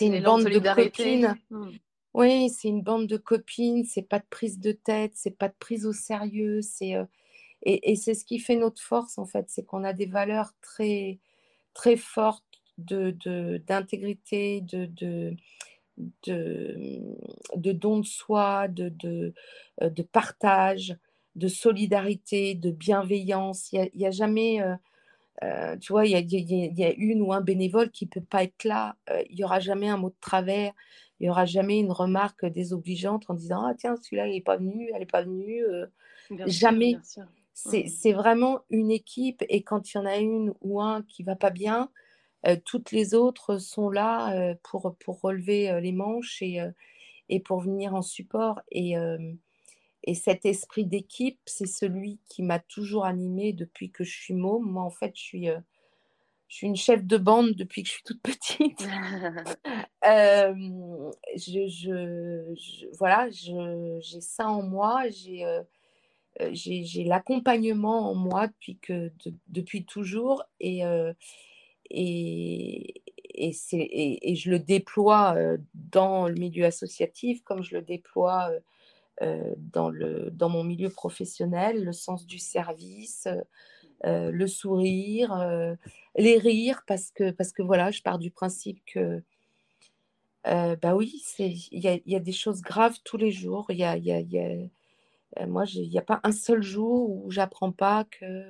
une 0.00 0.22
bande 0.22 0.44
de 0.44 0.74
copines. 0.74 1.36
Mmh. 1.50 1.70
Oui, 2.14 2.50
c'est 2.50 2.68
une 2.68 2.82
bande 2.82 3.06
de 3.06 3.16
copines, 3.16 3.84
c'est 3.84 4.02
pas 4.02 4.18
de 4.18 4.24
prise 4.28 4.58
de 4.58 4.72
tête, 4.72 5.12
c'est 5.14 5.30
pas 5.30 5.48
de 5.48 5.54
prise 5.58 5.86
au 5.86 5.92
sérieux, 5.92 6.60
c'est 6.60 6.96
et, 7.64 7.96
c'est 7.96 8.14
ce 8.14 8.24
qui 8.24 8.38
fait 8.40 8.56
notre 8.56 8.82
force 8.82 9.18
en 9.18 9.26
fait, 9.26 9.46
c'est 9.48 9.64
qu'on 9.64 9.84
a 9.84 9.92
des 9.92 10.06
valeurs 10.06 10.52
très 10.62 11.18
très 11.74 11.96
fortes 11.96 12.44
de 12.78 13.12
d'intégrité, 13.66 14.62
de, 14.62 14.86
de, 14.86 15.36
de, 17.56 17.72
don 17.72 18.00
de 18.00 18.06
soi, 18.06 18.68
de, 18.68 18.88
de, 18.90 19.34
de 19.82 20.02
partage, 20.02 20.96
de 21.36 21.48
solidarité, 21.48 22.54
de 22.54 22.70
bienveillance. 22.70 23.72
Il 23.72 23.90
n'y 23.94 24.06
a, 24.06 24.10
jamais, 24.10 24.60
tu 25.80 25.92
vois, 25.92 26.06
il 26.06 26.12
y 26.12 26.84
a, 26.84 26.92
une 26.96 27.22
ou 27.22 27.32
un 27.32 27.40
bénévole 27.40 27.90
qui 27.90 28.06
peut 28.06 28.20
pas 28.22 28.44
être 28.44 28.64
là, 28.64 28.96
il 29.30 29.36
n'y 29.36 29.44
aura 29.44 29.60
jamais 29.60 29.88
un 29.88 29.96
mot 29.96 30.10
de 30.10 30.16
travers, 30.20 30.72
il 31.20 31.24
n'y 31.24 31.30
aura 31.30 31.44
jamais 31.44 31.78
une 31.78 31.92
remarque 31.92 32.46
désobligeante 32.46 33.28
en 33.28 33.34
disant 33.34 33.64
Ah, 33.64 33.74
tiens, 33.74 33.96
celui-là, 33.96 34.26
il 34.26 34.32
n'est 34.32 34.40
pas 34.40 34.56
venu, 34.56 34.90
elle 34.92 35.00
n'est 35.00 35.06
pas 35.06 35.22
venue. 35.22 35.62
Euh, 35.64 35.86
jamais. 36.46 36.96
C'est 37.52 38.12
vraiment 38.12 38.60
une 38.70 38.90
équipe 38.90 39.44
et 39.50 39.62
quand 39.62 39.92
il 39.92 39.98
y 39.98 40.00
en 40.00 40.06
a 40.06 40.16
une 40.16 40.54
ou 40.62 40.80
un 40.80 41.02
qui 41.02 41.22
va 41.22 41.36
pas 41.36 41.50
bien, 41.50 41.90
euh, 42.46 42.56
toutes 42.64 42.90
les 42.90 43.14
autres 43.14 43.58
sont 43.58 43.90
là 43.90 44.34
euh, 44.34 44.54
pour, 44.62 44.96
pour 44.98 45.20
relever 45.20 45.78
les 45.82 45.92
manches 45.92 46.40
et, 46.40 46.58
et 47.28 47.40
pour 47.40 47.60
venir 47.60 47.94
en 47.94 48.00
support. 48.00 48.60
Et, 48.72 48.94
et 50.04 50.14
cet 50.14 50.46
esprit 50.46 50.86
d'équipe, 50.86 51.40
c'est 51.44 51.66
celui 51.66 52.18
qui 52.30 52.42
m'a 52.42 52.60
toujours 52.60 53.04
animée 53.04 53.52
depuis 53.52 53.90
que 53.90 54.04
je 54.04 54.16
suis 54.16 54.34
môme. 54.34 54.64
Moi, 54.64 54.82
en 54.82 54.90
fait, 54.90 55.12
je 55.14 55.22
suis, 55.22 55.48
je 56.50 56.56
suis 56.56 56.66
une 56.66 56.76
chef 56.76 57.04
de 57.04 57.16
bande 57.16 57.52
depuis 57.52 57.84
que 57.84 57.88
je 57.88 57.94
suis 57.94 58.02
toute 58.02 58.20
petite. 58.20 58.80
euh, 60.04 61.12
je, 61.36 61.68
je, 61.68 62.86
voilà, 62.98 63.28
j'ai 63.30 64.20
ça 64.20 64.48
en 64.48 64.62
moi, 64.62 65.08
j'ai 65.10 65.44
euh, 65.44 65.62
euh, 66.40 66.50
j'ai 66.52 67.04
l'accompagnement 67.04 68.10
en 68.10 68.16
moi 68.16 68.48
depuis, 68.48 68.78
que, 68.78 69.12
depuis 69.46 69.84
toujours 69.84 70.42
et, 70.58 70.84
euh, 70.84 71.12
et, 71.88 73.00
et, 73.34 73.52
et, 73.72 74.32
et, 74.32 74.34
je 74.34 74.50
le 74.50 74.58
déploie 74.58 75.36
dans 75.74 76.26
le 76.26 76.34
milieu 76.34 76.64
associatif 76.64 77.42
comme 77.44 77.62
je 77.62 77.76
le 77.76 77.82
déploie 77.82 78.50
dans, 79.56 79.90
le, 79.90 80.30
dans 80.30 80.48
mon 80.48 80.64
milieu 80.64 80.88
professionnel, 80.88 81.84
le 81.84 81.92
sens 81.92 82.26
du 82.26 82.38
service, 82.38 83.28
euh, 84.06 84.30
le 84.30 84.46
sourire, 84.46 85.32
euh, 85.32 85.74
les 86.16 86.38
rires, 86.38 86.82
parce 86.86 87.10
que, 87.10 87.30
parce 87.32 87.52
que 87.52 87.62
voilà, 87.62 87.90
je 87.90 88.00
pars 88.00 88.18
du 88.18 88.30
principe 88.30 88.80
que, 88.86 89.22
euh, 90.46 90.74
bah 90.80 90.94
oui, 90.94 91.22
il 91.38 91.80
y 91.80 91.88
a, 91.88 91.98
y 92.06 92.16
a, 92.16 92.20
des 92.20 92.32
choses 92.32 92.62
graves 92.62 92.96
tous 93.04 93.18
les 93.18 93.30
jours. 93.30 93.70
Y 93.70 93.84
a, 93.84 93.96
y 93.98 94.10
a, 94.10 94.20
y 94.20 94.38
a 94.38 95.46
moi, 95.46 95.64
il 95.74 95.90
n'y 95.90 95.98
a 95.98 96.02
pas 96.02 96.20
un 96.24 96.32
seul 96.32 96.62
jour 96.62 97.10
où 97.10 97.30
j'apprends 97.30 97.72
pas 97.72 98.04
que 98.04 98.44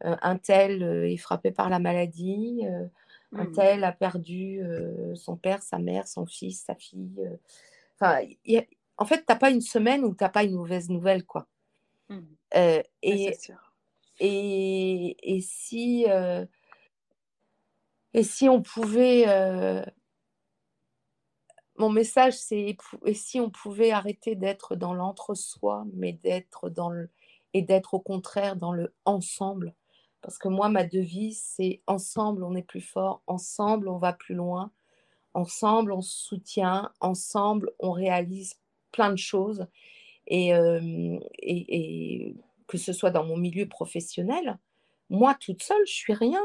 un 0.00 0.36
tel 0.36 0.82
est 0.82 1.16
frappé 1.16 1.52
par 1.52 1.68
la 1.70 1.78
maladie, 1.78 2.62
un 3.32 3.44
mmh. 3.44 3.52
tel 3.52 3.84
a 3.84 3.92
perdu 3.92 4.60
son 5.14 5.36
père, 5.36 5.62
sa 5.62 5.78
mère, 5.78 6.08
son 6.08 6.26
fils, 6.26 6.64
sa 6.66 6.74
fille. 6.74 7.30
Enfin, 8.00 8.20
en 8.96 9.04
fait, 9.04 9.18
tu 9.18 9.24
n'as 9.28 9.36
pas 9.36 9.50
une 9.50 9.60
semaine 9.60 10.04
où 10.04 10.12
tu 10.12 10.24
n'as 10.24 10.30
pas 10.30 10.42
une 10.42 10.54
mauvaise 10.54 10.88
nouvelle, 10.88 11.24
quoi. 11.24 11.46
Mmh. 12.08 12.20
et, 13.02 13.34
sûr. 13.34 13.71
Et, 14.24 15.40
si, 15.40 16.06
euh, 16.08 16.46
et 18.14 18.22
si 18.22 18.48
on 18.48 18.62
pouvait... 18.62 19.24
Euh, 19.26 19.84
mon 21.76 21.90
message, 21.90 22.34
c'est 22.34 22.76
et 23.04 23.14
si 23.14 23.40
on 23.40 23.50
pouvait 23.50 23.90
arrêter 23.90 24.36
d'être 24.36 24.76
dans 24.76 24.94
l'entre-soi, 24.94 25.84
mais 25.94 26.12
d'être 26.12 26.70
dans 26.70 26.90
le... 26.90 27.10
et 27.52 27.62
d'être 27.62 27.94
au 27.94 28.00
contraire 28.00 28.54
dans 28.54 28.72
le 28.72 28.94
ensemble? 29.04 29.74
Parce 30.20 30.38
que 30.38 30.46
moi, 30.46 30.68
ma 30.68 30.84
devise, 30.84 31.42
c'est 31.42 31.82
ensemble, 31.88 32.44
on 32.44 32.54
est 32.54 32.62
plus 32.62 32.80
fort, 32.80 33.22
ensemble, 33.26 33.88
on 33.88 33.98
va 33.98 34.12
plus 34.12 34.36
loin, 34.36 34.70
ensemble, 35.34 35.90
on 35.92 36.00
se 36.00 36.16
soutient, 36.16 36.92
ensemble, 37.00 37.72
on 37.80 37.90
réalise 37.90 38.60
plein 38.92 39.10
de 39.10 39.16
choses. 39.16 39.66
Et, 40.28 40.54
euh, 40.54 41.18
et 41.40 42.36
que 42.72 42.78
ce 42.78 42.94
soit 42.94 43.10
dans 43.10 43.26
mon 43.26 43.36
milieu 43.36 43.68
professionnel, 43.68 44.58
moi 45.10 45.34
toute 45.34 45.62
seule, 45.62 45.86
je 45.86 45.92
suis 45.92 46.14
rien. 46.14 46.42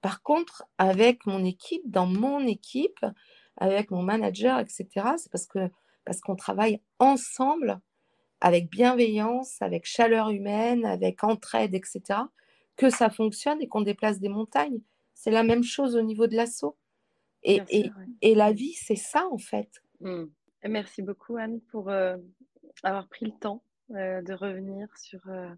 Par 0.00 0.24
contre, 0.24 0.64
avec 0.76 1.24
mon 1.24 1.44
équipe, 1.44 1.88
dans 1.88 2.06
mon 2.06 2.44
équipe, 2.44 3.06
avec 3.56 3.92
mon 3.92 4.02
manager, 4.02 4.58
etc., 4.58 4.86
c'est 5.16 5.30
parce 5.30 5.46
que 5.46 5.70
parce 6.04 6.20
qu'on 6.20 6.34
travaille 6.34 6.80
ensemble, 6.98 7.80
avec 8.40 8.68
bienveillance, 8.70 9.62
avec 9.62 9.86
chaleur 9.86 10.30
humaine, 10.30 10.84
avec 10.84 11.22
entraide, 11.22 11.76
etc., 11.76 12.22
que 12.74 12.90
ça 12.90 13.08
fonctionne 13.08 13.62
et 13.62 13.68
qu'on 13.68 13.82
déplace 13.82 14.18
des 14.18 14.28
montagnes. 14.28 14.80
C'est 15.14 15.30
la 15.30 15.44
même 15.44 15.62
chose 15.62 15.94
au 15.94 16.02
niveau 16.02 16.26
de 16.26 16.34
l'assaut. 16.34 16.76
Et, 17.44 17.62
et, 18.20 18.34
la 18.34 18.52
vie, 18.52 18.72
c'est 18.72 18.96
ça, 18.96 19.28
en 19.30 19.38
fait. 19.38 19.80
Mmh. 20.00 20.24
Merci 20.64 21.02
beaucoup, 21.02 21.36
Anne, 21.36 21.60
pour 21.70 21.88
euh, 21.88 22.16
avoir 22.82 23.08
pris 23.08 23.26
le 23.26 23.32
temps 23.32 23.62
euh, 23.90 24.22
de 24.22 24.32
revenir 24.32 24.88
sur, 24.96 25.20
euh, 25.28 25.48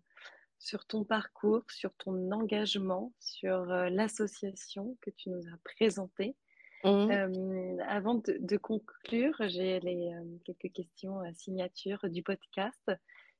sur 0.58 0.86
ton 0.86 1.04
parcours, 1.04 1.62
sur 1.70 1.94
ton 1.94 2.30
engagement, 2.32 3.12
sur 3.20 3.70
euh, 3.70 3.88
l'association 3.90 4.96
que 5.00 5.10
tu 5.10 5.30
nous 5.30 5.46
as 5.48 5.58
présentée. 5.64 6.36
Mmh. 6.84 7.80
avant 7.88 8.14
de, 8.14 8.56
conclure, 8.56 9.34
j'ai 9.48 9.80
les, 9.80 10.12
quelques 10.44 10.72
questions 10.72 11.18
à 11.18 11.34
signature 11.34 12.08
du 12.08 12.22
podcast. 12.22 12.92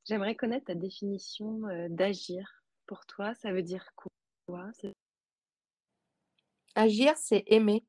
J'aimerais 0.05 0.35
connaître 0.35 0.67
ta 0.67 0.75
définition 0.75 1.61
d'agir. 1.89 2.65
Pour 2.87 3.07
toi, 3.07 3.37
ça 3.37 3.53
veut 3.53 3.63
dire 3.63 3.93
quoi? 3.95 4.73
Agir, 6.75 7.17
c'est 7.17 7.45
aimer. 7.47 7.85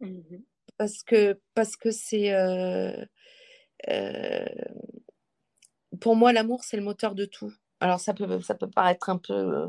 Mmh 0.00 0.38
parce 0.78 1.02
que 1.02 1.38
parce 1.54 1.76
que 1.76 1.90
c'est 1.90 2.32
pour 6.00 6.16
moi, 6.16 6.32
l'amour, 6.32 6.64
c'est 6.64 6.76
le 6.76 6.82
moteur 6.82 7.14
de 7.14 7.24
tout. 7.24 7.52
Alors, 7.80 8.00
ça 8.00 8.14
peut, 8.14 8.40
ça 8.40 8.54
peut 8.54 8.70
paraître 8.70 9.08
un 9.08 9.18
peu 9.18 9.32
euh, 9.32 9.68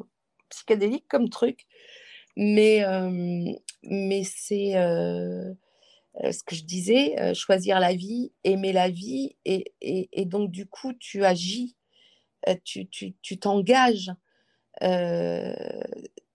psychédélique 0.50 1.08
comme 1.08 1.30
truc, 1.30 1.68
mais, 2.36 2.84
euh, 2.84 3.52
mais 3.84 4.24
c'est 4.24 4.76
euh, 4.78 5.54
ce 6.16 6.44
que 6.44 6.56
je 6.56 6.64
disais, 6.64 7.34
choisir 7.34 7.80
la 7.80 7.94
vie, 7.94 8.34
aimer 8.44 8.74
la 8.74 8.90
vie, 8.90 9.36
et, 9.46 9.74
et, 9.82 10.26
donc, 10.26 10.52
du 10.52 10.66
coup, 10.66 10.94
tu 10.94 11.24
agis, 11.24 11.76
tu 12.64 13.40
t'engages, 13.40 14.12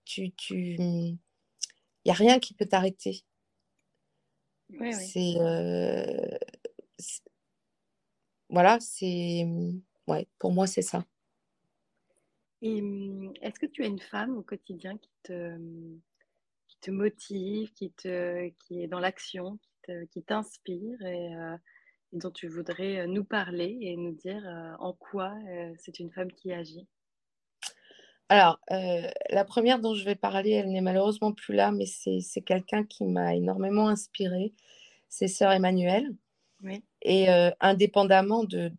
tu, 0.05 0.31
tu, 0.31 0.75
il 0.79 1.17
n'y 2.05 2.11
a 2.11 2.15
rien 2.15 2.39
qui 2.39 2.53
peut 2.53 2.65
t'arrêter. 2.65 3.23
Oui, 4.69 4.91
oui. 4.93 5.11
C'est 6.97 7.24
voilà, 8.49 8.79
c'est 8.79 9.45
ouais, 10.07 10.27
pour 10.39 10.51
moi, 10.51 10.67
c'est 10.67 10.81
ça. 10.81 11.05
Et 12.61 12.81
mmh, 12.81 13.33
est-ce 13.41 13.59
que 13.59 13.65
tu 13.65 13.83
as 13.83 13.87
une 13.87 13.99
femme 13.99 14.37
au 14.37 14.41
quotidien 14.41 14.97
qui 14.97 15.11
te, 15.23 15.57
qui 16.67 16.77
te 16.81 16.91
motive, 16.91 17.71
qui, 17.73 17.91
te, 17.91 18.49
qui 18.59 18.81
est 18.81 18.87
dans 18.87 18.99
l'action, 18.99 19.59
qui 20.11 20.23
t'inspire 20.23 21.01
et, 21.01 21.35
euh, 21.35 21.57
et, 22.13 22.17
dont 22.17 22.31
tu 22.31 22.47
voudrais 22.47 23.01
euh, 23.01 23.07
nous 23.07 23.23
parler 23.23 23.77
et 23.81 23.95
nous 23.95 24.13
dire 24.13 24.43
euh, 24.47 24.73
en 24.79 24.93
quoi 24.93 25.33
c'est 25.77 25.99
une 25.99 26.11
femme 26.11 26.31
qui 26.31 26.53
agit? 26.53 26.87
Alors, 28.27 28.59
la 28.71 29.45
première 29.45 29.79
dont 29.79 29.93
je 29.93 30.03
vais 30.03 30.15
parler, 30.15 30.49
elle 30.49 30.71
n'est 30.71 30.81
malheureusement 30.81 31.31
plus 31.31 31.53
là, 31.53 31.71
mais 31.71 31.85
c'est 31.85 32.41
quelqu'un 32.41 32.83
qui 32.83 33.03
m'a 33.05 33.35
énormément 33.35 33.87
inspirée. 33.87 34.51
C'est 35.09 35.27
Sœur 35.27 35.51
Emmanuelle. 35.51 36.11
Et 37.07 37.29
euh, 37.29 37.51
indépendamment 37.59 38.43
de, 38.45 38.71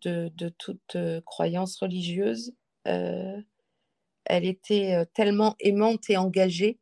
toute 0.57 0.95
euh, 0.97 1.21
croyance 1.21 1.79
religieuse, 1.79 2.51
euh, 2.85 3.41
elle 4.25 4.45
était 4.45 5.05
tellement 5.13 5.55
aimante 5.61 6.09
et 6.09 6.17
engagée 6.17 6.77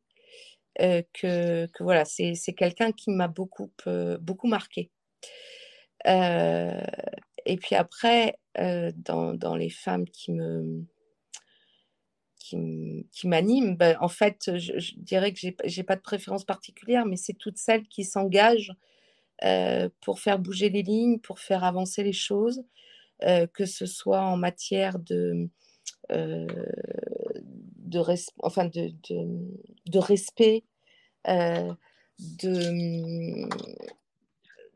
que, 0.76 1.68
voilà, 1.78 2.04
c'est 2.04 2.34
quelqu'un 2.56 2.90
qui 2.90 3.12
m'a 3.12 3.28
beaucoup, 3.28 3.70
beaucoup 4.20 4.48
marqué. 4.48 4.90
et 6.04 7.56
puis 7.60 7.76
après, 7.76 8.40
dans, 8.56 9.56
les 9.56 9.70
femmes 9.70 10.06
qui 10.06 10.32
me 10.32 10.84
qui, 12.40 13.28
m'animent, 13.28 13.76
ben, 13.76 13.96
en 14.00 14.08
fait, 14.08 14.56
je, 14.58 14.78
je 14.78 14.94
dirais 14.96 15.32
que 15.32 15.38
je 15.38 15.76
n'ai 15.76 15.84
pas 15.84 15.96
de 15.96 16.02
préférence 16.02 16.44
particulière, 16.44 17.06
mais 17.06 17.16
c'est 17.16 17.34
toutes 17.34 17.58
celles 17.58 17.86
qui 17.86 18.04
s'engagent 18.04 18.72
euh, 19.44 19.90
pour 20.00 20.20
faire 20.20 20.38
bouger 20.38 20.70
les 20.70 20.82
lignes, 20.82 21.18
pour 21.18 21.40
faire 21.40 21.62
avancer 21.62 22.02
les 22.02 22.14
choses, 22.14 22.64
euh, 23.22 23.46
que 23.46 23.66
ce 23.66 23.84
soit 23.84 24.22
en 24.22 24.38
matière 24.38 24.98
de, 24.98 25.50
euh, 26.10 26.46
de, 27.76 28.00
enfin 28.38 28.64
de, 28.64 28.94
de, 29.86 29.98
respect, 29.98 30.64
de, 31.26 31.76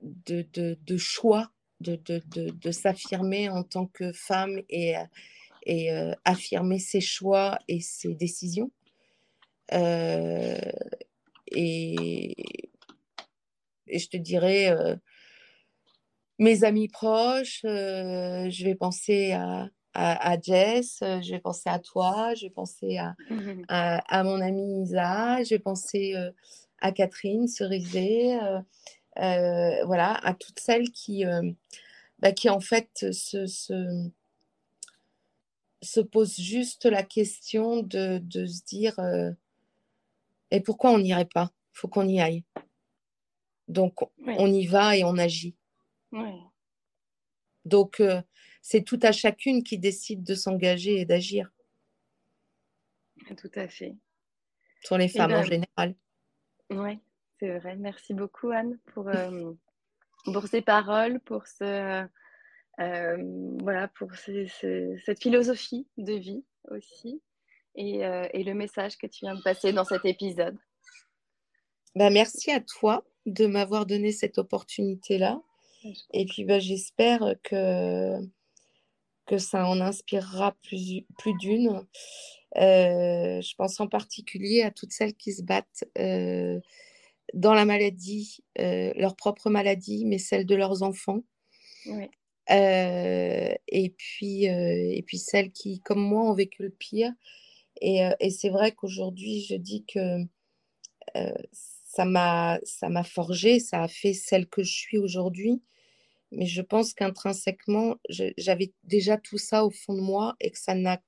de, 0.04 0.96
choix, 0.98 1.50
de, 1.80 2.70
s'affirmer 2.70 3.48
en 3.48 3.62
tant 3.62 3.86
que 3.86 4.12
femme 4.12 4.60
et, 4.68 4.94
et 5.64 5.90
affirmer 6.26 6.78
ses 6.78 7.00
choix 7.00 7.58
et 7.66 7.80
ses 7.80 8.14
décisions. 8.14 8.70
et 11.52 12.69
je 13.98 14.08
te 14.08 14.16
dirais 14.16 14.70
euh, 14.70 14.96
mes 16.38 16.64
amis 16.64 16.88
proches, 16.88 17.62
euh, 17.64 18.48
je 18.50 18.64
vais 18.64 18.74
penser 18.74 19.32
à, 19.32 19.68
à, 19.94 20.40
Jess, 20.40 21.00
euh, 21.02 21.20
je 21.20 21.32
vais 21.32 21.40
penser 21.40 21.68
à 21.68 21.78
toi, 21.78 22.34
je 22.34 22.46
vais 22.46 22.50
penser 22.50 22.98
à, 22.98 23.14
à, 23.68 24.24
mon 24.24 24.40
amie 24.40 24.84
Isa, 24.84 25.42
je 25.42 25.50
vais 25.50 25.58
penser 25.58 26.14
à 26.78 26.92
Catherine 26.92 27.46
Cerizet, 27.46 28.38
voilà, 29.16 30.14
à 30.24 30.34
toutes 30.34 30.60
celles 30.60 30.90
qui, 30.90 31.24
bah, 32.20 32.32
qui 32.32 32.48
en 32.48 32.60
fait 32.60 33.12
se, 33.12 33.46
se, 33.46 34.08
se, 35.82 36.00
posent 36.00 36.40
juste 36.40 36.86
la 36.86 37.02
question 37.02 37.82
de, 37.82 38.18
de 38.18 38.46
se 38.46 38.64
dire 38.64 38.98
et 40.50 40.60
pourquoi 40.60 40.90
on 40.90 40.98
n'irait 40.98 41.28
pas? 41.32 41.50
Il 41.74 41.78
faut 41.78 41.88
qu'on 41.88 42.08
y 42.08 42.20
aille. 42.20 42.44
Donc, 43.70 43.94
on 44.26 44.52
y 44.52 44.66
va 44.66 44.96
et 44.96 45.04
on 45.04 45.16
agit. 45.16 45.56
Donc, 47.64 48.00
euh, 48.00 48.20
c'est 48.62 48.82
tout 48.82 48.98
à 49.02 49.12
chacune 49.12 49.62
qui 49.62 49.78
décide 49.78 50.24
de 50.24 50.34
s'engager 50.34 51.00
et 51.00 51.04
d'agir. 51.04 51.50
Tout 53.36 53.50
à 53.54 53.68
fait. 53.68 53.94
Sur 54.82 54.98
les 54.98 55.08
femmes 55.08 55.32
en 55.32 55.42
ben, 55.42 55.44
général. 55.44 55.94
Oui, 56.70 56.98
c'est 57.38 57.58
vrai. 57.58 57.76
Merci 57.76 58.12
beaucoup, 58.12 58.50
Anne, 58.50 58.78
pour, 58.92 59.08
euh, 59.08 59.52
pour 60.24 60.48
ces 60.48 60.62
paroles, 60.62 61.20
pour, 61.20 61.46
ce, 61.46 62.04
euh, 62.80 63.16
voilà, 63.60 63.88
pour 63.88 64.12
cette 64.16 65.22
philosophie 65.22 65.86
de 65.96 66.14
vie 66.14 66.44
aussi 66.70 67.22
et, 67.76 68.00
et, 68.32 68.42
le 68.42 68.54
message 68.54 68.98
que 68.98 69.06
tu 69.06 69.26
viens 69.26 69.36
de 69.36 69.42
passer 69.42 69.72
dans 69.72 69.84
cet 69.84 70.04
épisode. 70.04 70.58
Bah, 71.96 72.10
merci 72.10 72.50
à 72.50 72.60
toi 72.60 73.04
de 73.26 73.46
m'avoir 73.46 73.86
donné 73.86 74.12
cette 74.12 74.38
opportunité-là. 74.38 75.42
Et 76.12 76.26
puis 76.26 76.44
bah, 76.44 76.58
j'espère 76.58 77.34
que, 77.42 78.18
que 79.26 79.38
ça 79.38 79.66
en 79.66 79.80
inspirera 79.80 80.56
plus, 80.62 81.06
plus 81.18 81.34
d'une. 81.38 81.86
Euh, 82.56 83.40
je 83.40 83.54
pense 83.54 83.80
en 83.80 83.86
particulier 83.86 84.62
à 84.62 84.70
toutes 84.70 84.92
celles 84.92 85.14
qui 85.14 85.32
se 85.32 85.42
battent 85.42 85.84
euh, 85.98 86.60
dans 87.32 87.54
la 87.54 87.64
maladie, 87.64 88.38
euh, 88.58 88.92
leur 88.96 89.16
propre 89.16 89.50
maladie, 89.50 90.04
mais 90.04 90.18
celle 90.18 90.46
de 90.46 90.54
leurs 90.54 90.82
enfants. 90.82 91.22
et, 92.48 93.94
puis, 93.96 94.44
et 94.44 95.02
puis 95.06 95.18
celles 95.18 95.52
qui, 95.52 95.80
comme 95.80 96.02
moi, 96.02 96.24
ont 96.24 96.34
vécu 96.34 96.62
le 96.62 96.70
pire. 96.70 97.12
Et, 97.80 98.00
et 98.18 98.30
c'est 98.30 98.50
vrai 98.50 98.72
qu'aujourd'hui, 98.72 99.42
je 99.48 99.54
dis 99.54 99.84
que 99.86 100.24
ça 101.90 102.04
m'a 102.04 103.04
forgé, 103.04 103.58
ça 103.58 103.82
a 103.82 103.88
fait 103.88 104.12
celle 104.12 104.46
que 104.46 104.62
je 104.62 104.72
suis 104.72 104.98
aujourd'hui. 104.98 105.62
Mais 106.32 106.46
je 106.46 106.62
pense 106.62 106.94
qu'intrinsèquement, 106.94 107.96
j'avais 108.08 108.72
déjà 108.84 109.16
tout 109.16 109.38
ça 109.38 109.64
au 109.64 109.70
fond 109.70 109.94
de 109.94 110.00
moi 110.00 110.36
et 110.40 110.52
que 110.52 110.58
ça 110.58 110.74
n'a 110.74 111.02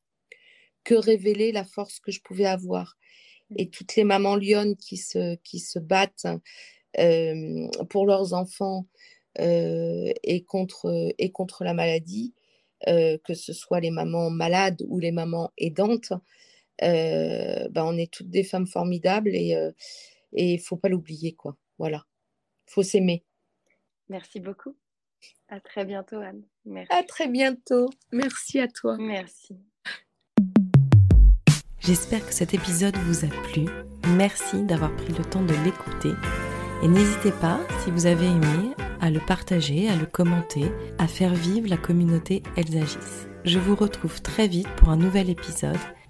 que 0.82 0.94
révéler 0.94 1.52
la 1.52 1.64
force 1.64 2.00
que 2.00 2.10
je 2.10 2.20
pouvais 2.20 2.46
avoir. 2.46 2.96
Mmh. 3.50 3.54
Et 3.58 3.70
toutes 3.70 3.94
les 3.94 4.02
mamans 4.02 4.34
lionnes 4.34 4.76
qui 4.76 4.96
se, 4.96 5.36
qui 5.44 5.60
se 5.60 5.78
battent 5.78 6.26
euh, 6.98 7.68
pour 7.88 8.04
leurs 8.04 8.34
enfants 8.34 8.86
euh, 9.38 10.12
et, 10.24 10.42
contre, 10.44 11.14
et 11.18 11.30
contre 11.30 11.62
la 11.62 11.74
maladie, 11.74 12.34
euh, 12.88 13.16
que 13.24 13.34
ce 13.34 13.52
soit 13.52 13.78
les 13.78 13.92
mamans 13.92 14.30
malades 14.30 14.82
ou 14.88 14.98
les 14.98 15.12
mamans 15.12 15.52
aidantes, 15.56 16.12
ben 16.80 17.70
on 17.76 17.96
est 17.96 18.12
toutes 18.12 18.30
des 18.30 18.42
femmes 18.42 18.66
formidables 18.66 19.36
et 19.36 19.56
il 20.32 20.56
ne 20.56 20.62
faut 20.62 20.76
pas 20.76 20.88
l'oublier. 20.88 21.34
quoi. 21.34 21.56
Voilà, 21.78 22.06
il 22.68 22.72
faut 22.72 22.82
s'aimer. 22.82 23.24
Merci 24.08 24.40
beaucoup. 24.40 24.76
À 25.48 25.60
très 25.60 25.84
bientôt, 25.84 26.16
Anne. 26.16 26.42
Merci. 26.64 26.92
À 26.92 27.02
très 27.02 27.28
bientôt. 27.28 27.88
Merci 28.10 28.58
à 28.58 28.68
toi. 28.68 28.96
Merci. 28.98 29.56
J'espère 31.80 32.24
que 32.24 32.32
cet 32.32 32.54
épisode 32.54 32.96
vous 32.96 33.24
a 33.24 33.28
plu. 33.28 33.66
Merci 34.16 34.62
d'avoir 34.64 34.94
pris 34.96 35.12
le 35.12 35.24
temps 35.24 35.42
de 35.44 35.54
l'écouter. 35.64 36.12
Et 36.82 36.88
n'hésitez 36.88 37.32
pas, 37.32 37.60
si 37.84 37.90
vous 37.90 38.06
avez 38.06 38.26
aimé, 38.26 38.74
à 39.00 39.10
le 39.10 39.20
partager, 39.20 39.88
à 39.88 39.96
le 39.96 40.06
commenter, 40.06 40.70
à 40.98 41.06
faire 41.08 41.34
vivre 41.34 41.68
la 41.68 41.76
communauté 41.76 42.42
Elsagis. 42.56 43.26
Je 43.44 43.58
vous 43.58 43.74
retrouve 43.74 44.22
très 44.22 44.46
vite 44.46 44.68
pour 44.76 44.90
un 44.90 44.96
nouvel 44.96 45.28
épisode. 45.28 45.78